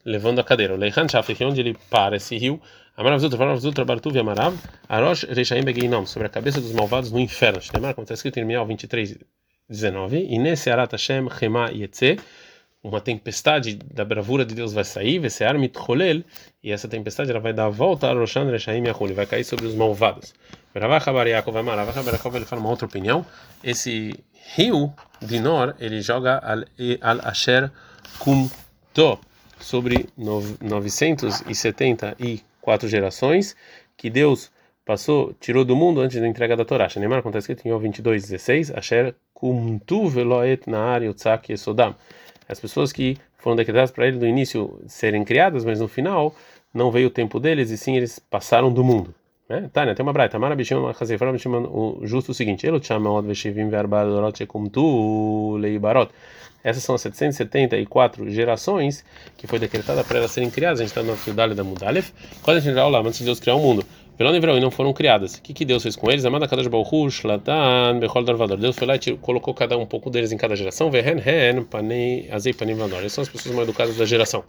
levando 0.04 0.40
a 0.40 0.44
cadeira. 0.44 0.76
Leihan 0.76 1.08
Shafik, 1.08 1.42
onde 1.44 1.60
ele 1.60 1.76
para 1.88 2.16
esse 2.16 2.36
rio. 2.36 2.60
Amaravzutra, 2.96 3.38
Amaravzutra, 3.38 3.84
Bartuv 3.84 4.18
Amarav, 4.18 4.56
Arosh 4.88 5.24
Reishaim 5.24 5.62
Begeinom, 5.62 6.04
sobre 6.04 6.26
a 6.26 6.30
cabeça 6.30 6.60
dos 6.60 6.72
malvados 6.72 7.12
no 7.12 7.20
inferno. 7.20 7.60
Shnemar, 7.60 7.94
como 7.94 8.02
está 8.02 8.14
escrito 8.14 8.38
em 8.38 8.44
Mial 8.44 8.66
23, 8.66 9.18
19. 9.68 10.18
E 10.18 10.70
Arat 10.70 10.90
Hashem 10.90 11.28
Chema 11.30 11.70
Yetze 11.70 12.18
uma 12.82 13.00
tempestade 13.00 13.76
da 13.76 14.04
bravura 14.04 14.44
de 14.44 14.54
Deus 14.54 14.72
vai 14.72 14.84
sair, 14.84 15.20
vai 15.20 15.30
ser 15.30 15.56
mitcholel, 15.56 16.24
e 16.62 16.70
essa 16.72 16.88
tempestade 16.88 17.30
ela 17.30 17.38
vai 17.38 17.52
dar 17.52 17.66
a 17.66 17.70
volta 17.70 18.08
a 18.08 18.12
Roshan 18.12 18.50
Reshaim 18.50 18.84
Yahul, 18.84 19.14
vai 19.14 19.24
cair 19.24 19.44
sobre 19.44 19.66
os 19.66 19.74
malvados. 19.74 20.34
Ele 20.74 20.84
fala 22.44 22.60
uma 22.60 22.70
outra 22.70 22.86
opinião, 22.86 23.24
esse 23.62 24.12
rio 24.56 24.92
de 25.20 25.38
Nor, 25.38 25.76
ele 25.78 26.02
joga 26.02 26.38
al, 26.38 26.64
al 27.00 27.20
Asher 27.22 27.70
Kumto, 28.18 29.20
sobre 29.60 30.08
974 30.16 32.88
gerações, 32.88 33.54
que 33.96 34.10
Deus 34.10 34.50
passou, 34.84 35.32
tirou 35.34 35.64
do 35.64 35.76
mundo 35.76 36.00
antes 36.00 36.20
da 36.20 36.26
entrega 36.26 36.56
da 36.56 36.64
Torá. 36.64 36.88
Neymar 36.96 37.20
acontece 37.20 37.52
escrito 37.52 37.68
em 37.68 37.70
22:16, 37.70 38.76
Asher 38.76 39.14
Kumtu 39.32 40.08
Veloet 40.08 40.62
Naar 40.66 41.04
Yotzak 41.04 41.52
Yesodam 41.52 41.94
as 42.48 42.60
pessoas 42.60 42.92
que 42.92 43.16
foram 43.38 43.56
decretadas 43.56 43.90
para 43.90 44.06
ele 44.06 44.18
no 44.18 44.26
início 44.26 44.80
serem 44.86 45.24
criadas, 45.24 45.64
mas 45.64 45.80
no 45.80 45.88
final 45.88 46.34
não 46.72 46.90
veio 46.90 47.08
o 47.08 47.10
tempo 47.10 47.38
deles 47.38 47.70
e 47.70 47.76
sim 47.76 47.96
eles 47.96 48.18
passaram 48.18 48.72
do 48.72 48.82
mundo. 48.82 49.14
Né? 49.48 49.68
Tá, 49.72 49.84
né? 49.84 49.94
Tem 49.94 50.02
uma 50.02 50.12
braita. 50.12 50.38
Mara 50.38 50.54
Bishim 50.54 50.76
Chazefra 50.98 51.36
chama 51.36 51.58
o 51.58 52.00
justo 52.04 52.32
o 52.32 52.34
seguinte: 52.34 52.66
Ele 52.66 52.82
chama 52.82 53.10
o 53.10 53.20
Veshivim 53.20 53.68
Verbalorot 53.68 54.46
como 54.46 54.70
tu 54.70 55.56
Leibarot. 55.58 56.10
Essas 56.64 56.84
são 56.84 56.94
as 56.94 57.00
774 57.02 58.30
gerações 58.30 59.04
que 59.36 59.48
foi 59.48 59.58
decretada 59.58 60.04
para 60.04 60.18
elas 60.18 60.30
serem 60.30 60.48
criadas. 60.48 60.80
A 60.80 60.84
gente 60.84 60.96
está 60.96 61.02
no 61.02 61.16
Fiudale 61.16 61.54
da 61.54 61.64
Mudalef. 61.64 62.12
Quando 62.40 62.58
a 62.58 62.60
gente 62.60 62.74
vai 62.74 62.90
lá, 62.90 63.00
antes 63.00 63.18
de 63.18 63.24
Deus 63.24 63.40
criar 63.40 63.56
o 63.56 63.60
mundo. 63.60 63.84
Pelo 64.16 64.34
e 64.36 64.60
não 64.60 64.70
foram 64.70 64.92
criadas. 64.92 65.34
O 65.34 65.42
que, 65.42 65.54
que 65.54 65.64
Deus 65.64 65.82
fez 65.82 65.96
com 65.96 66.10
eles? 66.10 66.24
Amada 66.24 66.46
Kadosh 66.46 66.66
Baruch 66.66 67.26
Latan, 67.26 67.98
Bechol 67.98 68.22
Darvador. 68.24 68.58
Deus 68.58 68.76
foi 68.76 68.86
lá 68.86 68.96
e 68.96 69.16
colocou 69.16 69.54
cada 69.54 69.76
um 69.78 69.86
pouco 69.86 70.10
deles 70.10 70.32
em 70.32 70.36
cada 70.36 70.54
geração. 70.54 70.90
Vehen 70.90 71.18
Hen, 71.18 71.64
Panei, 71.64 72.28
Azei 72.30 72.52
Panim 72.52 72.74
Vador. 72.74 73.00
Eles 73.00 73.12
são 73.12 73.22
as 73.22 73.28
pessoas 73.28 73.54
mais 73.54 73.66
educadas 73.66 73.96
da 73.96 74.04
geração. 74.04 74.44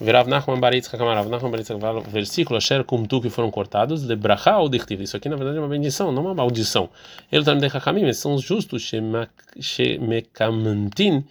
Verav 0.00 0.28
Nachman 0.28 0.60
Baritz 0.60 0.92
Hakamarav 0.94 1.28
Nachman 1.28 1.50
Baritz 1.50 1.68
versículo 2.08 2.56
Asher 2.56 2.84
Kumtu 2.84 3.20
que 3.20 3.28
foram 3.28 3.50
cortados, 3.50 4.04
Lebracha 4.04 4.56
ou 4.56 4.68
Dichtiv. 4.68 5.02
Isso 5.02 5.16
aqui 5.16 5.28
na 5.28 5.36
verdade 5.36 5.58
é 5.58 5.60
uma 5.60 5.68
bendição, 5.68 6.12
não 6.12 6.22
uma 6.22 6.34
maldição. 6.34 6.88
Ele 7.30 7.44
também 7.44 7.68
de 7.68 7.76
Hakamim, 7.76 8.12
são 8.12 8.34
os 8.34 8.42
justos, 8.42 8.82
Shemekamantin 9.60 11.24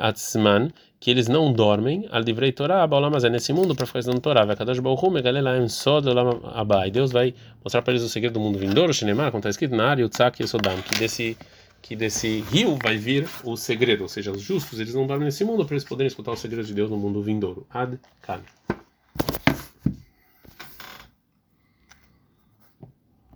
Atzman 0.00 0.70
que 1.00 1.10
eles 1.10 1.28
não 1.28 1.52
dormem, 1.52 2.08
al 2.10 2.24
divrei 2.24 2.50
Torah, 2.50 2.86
mas 3.10 3.22
é 3.22 3.30
nesse 3.30 3.52
mundo 3.52 3.74
para 3.74 3.86
ficar 3.86 4.00
estudando 4.00 4.20
Torah, 4.20 4.44
vai 4.44 4.56
Kadosh 4.56 4.80
Baruch 4.80 5.04
Hu, 5.04 5.10
megalelah 5.10 5.68
sod 5.68 6.08
olam 6.08 6.40
abai. 6.52 6.90
Deus 6.90 7.12
vai 7.12 7.34
mostrar 7.62 7.82
para 7.82 7.92
eles 7.92 8.02
o 8.02 8.08
segredo 8.08 8.34
do 8.34 8.40
mundo 8.40 8.58
vindouro, 8.58 8.92
Shinemar, 8.92 9.30
como 9.30 9.38
está 9.38 9.50
escrito 9.50 9.76
na 9.76 9.90
área, 9.90 10.04
e 10.04 10.46
Sodam, 10.46 10.82
que 10.82 10.98
desse 10.98 11.36
que 11.80 11.94
desse 11.94 12.40
rio 12.50 12.76
vai 12.82 12.96
vir 12.96 13.28
o 13.44 13.56
segredo, 13.56 14.02
ou 14.02 14.08
seja, 14.08 14.32
os 14.32 14.42
justos, 14.42 14.80
eles 14.80 14.94
não 14.94 15.06
dormem 15.06 15.26
nesse 15.26 15.44
mundo 15.44 15.64
para 15.64 15.74
eles 15.74 15.84
poderem 15.84 16.08
escutar 16.08 16.32
o 16.32 16.36
segredo 16.36 16.66
de 16.66 16.74
Deus 16.74 16.90
no 16.90 16.96
mundo 16.96 17.22
vindouro. 17.22 17.64
Ad 17.70 17.98
kan. 18.20 18.40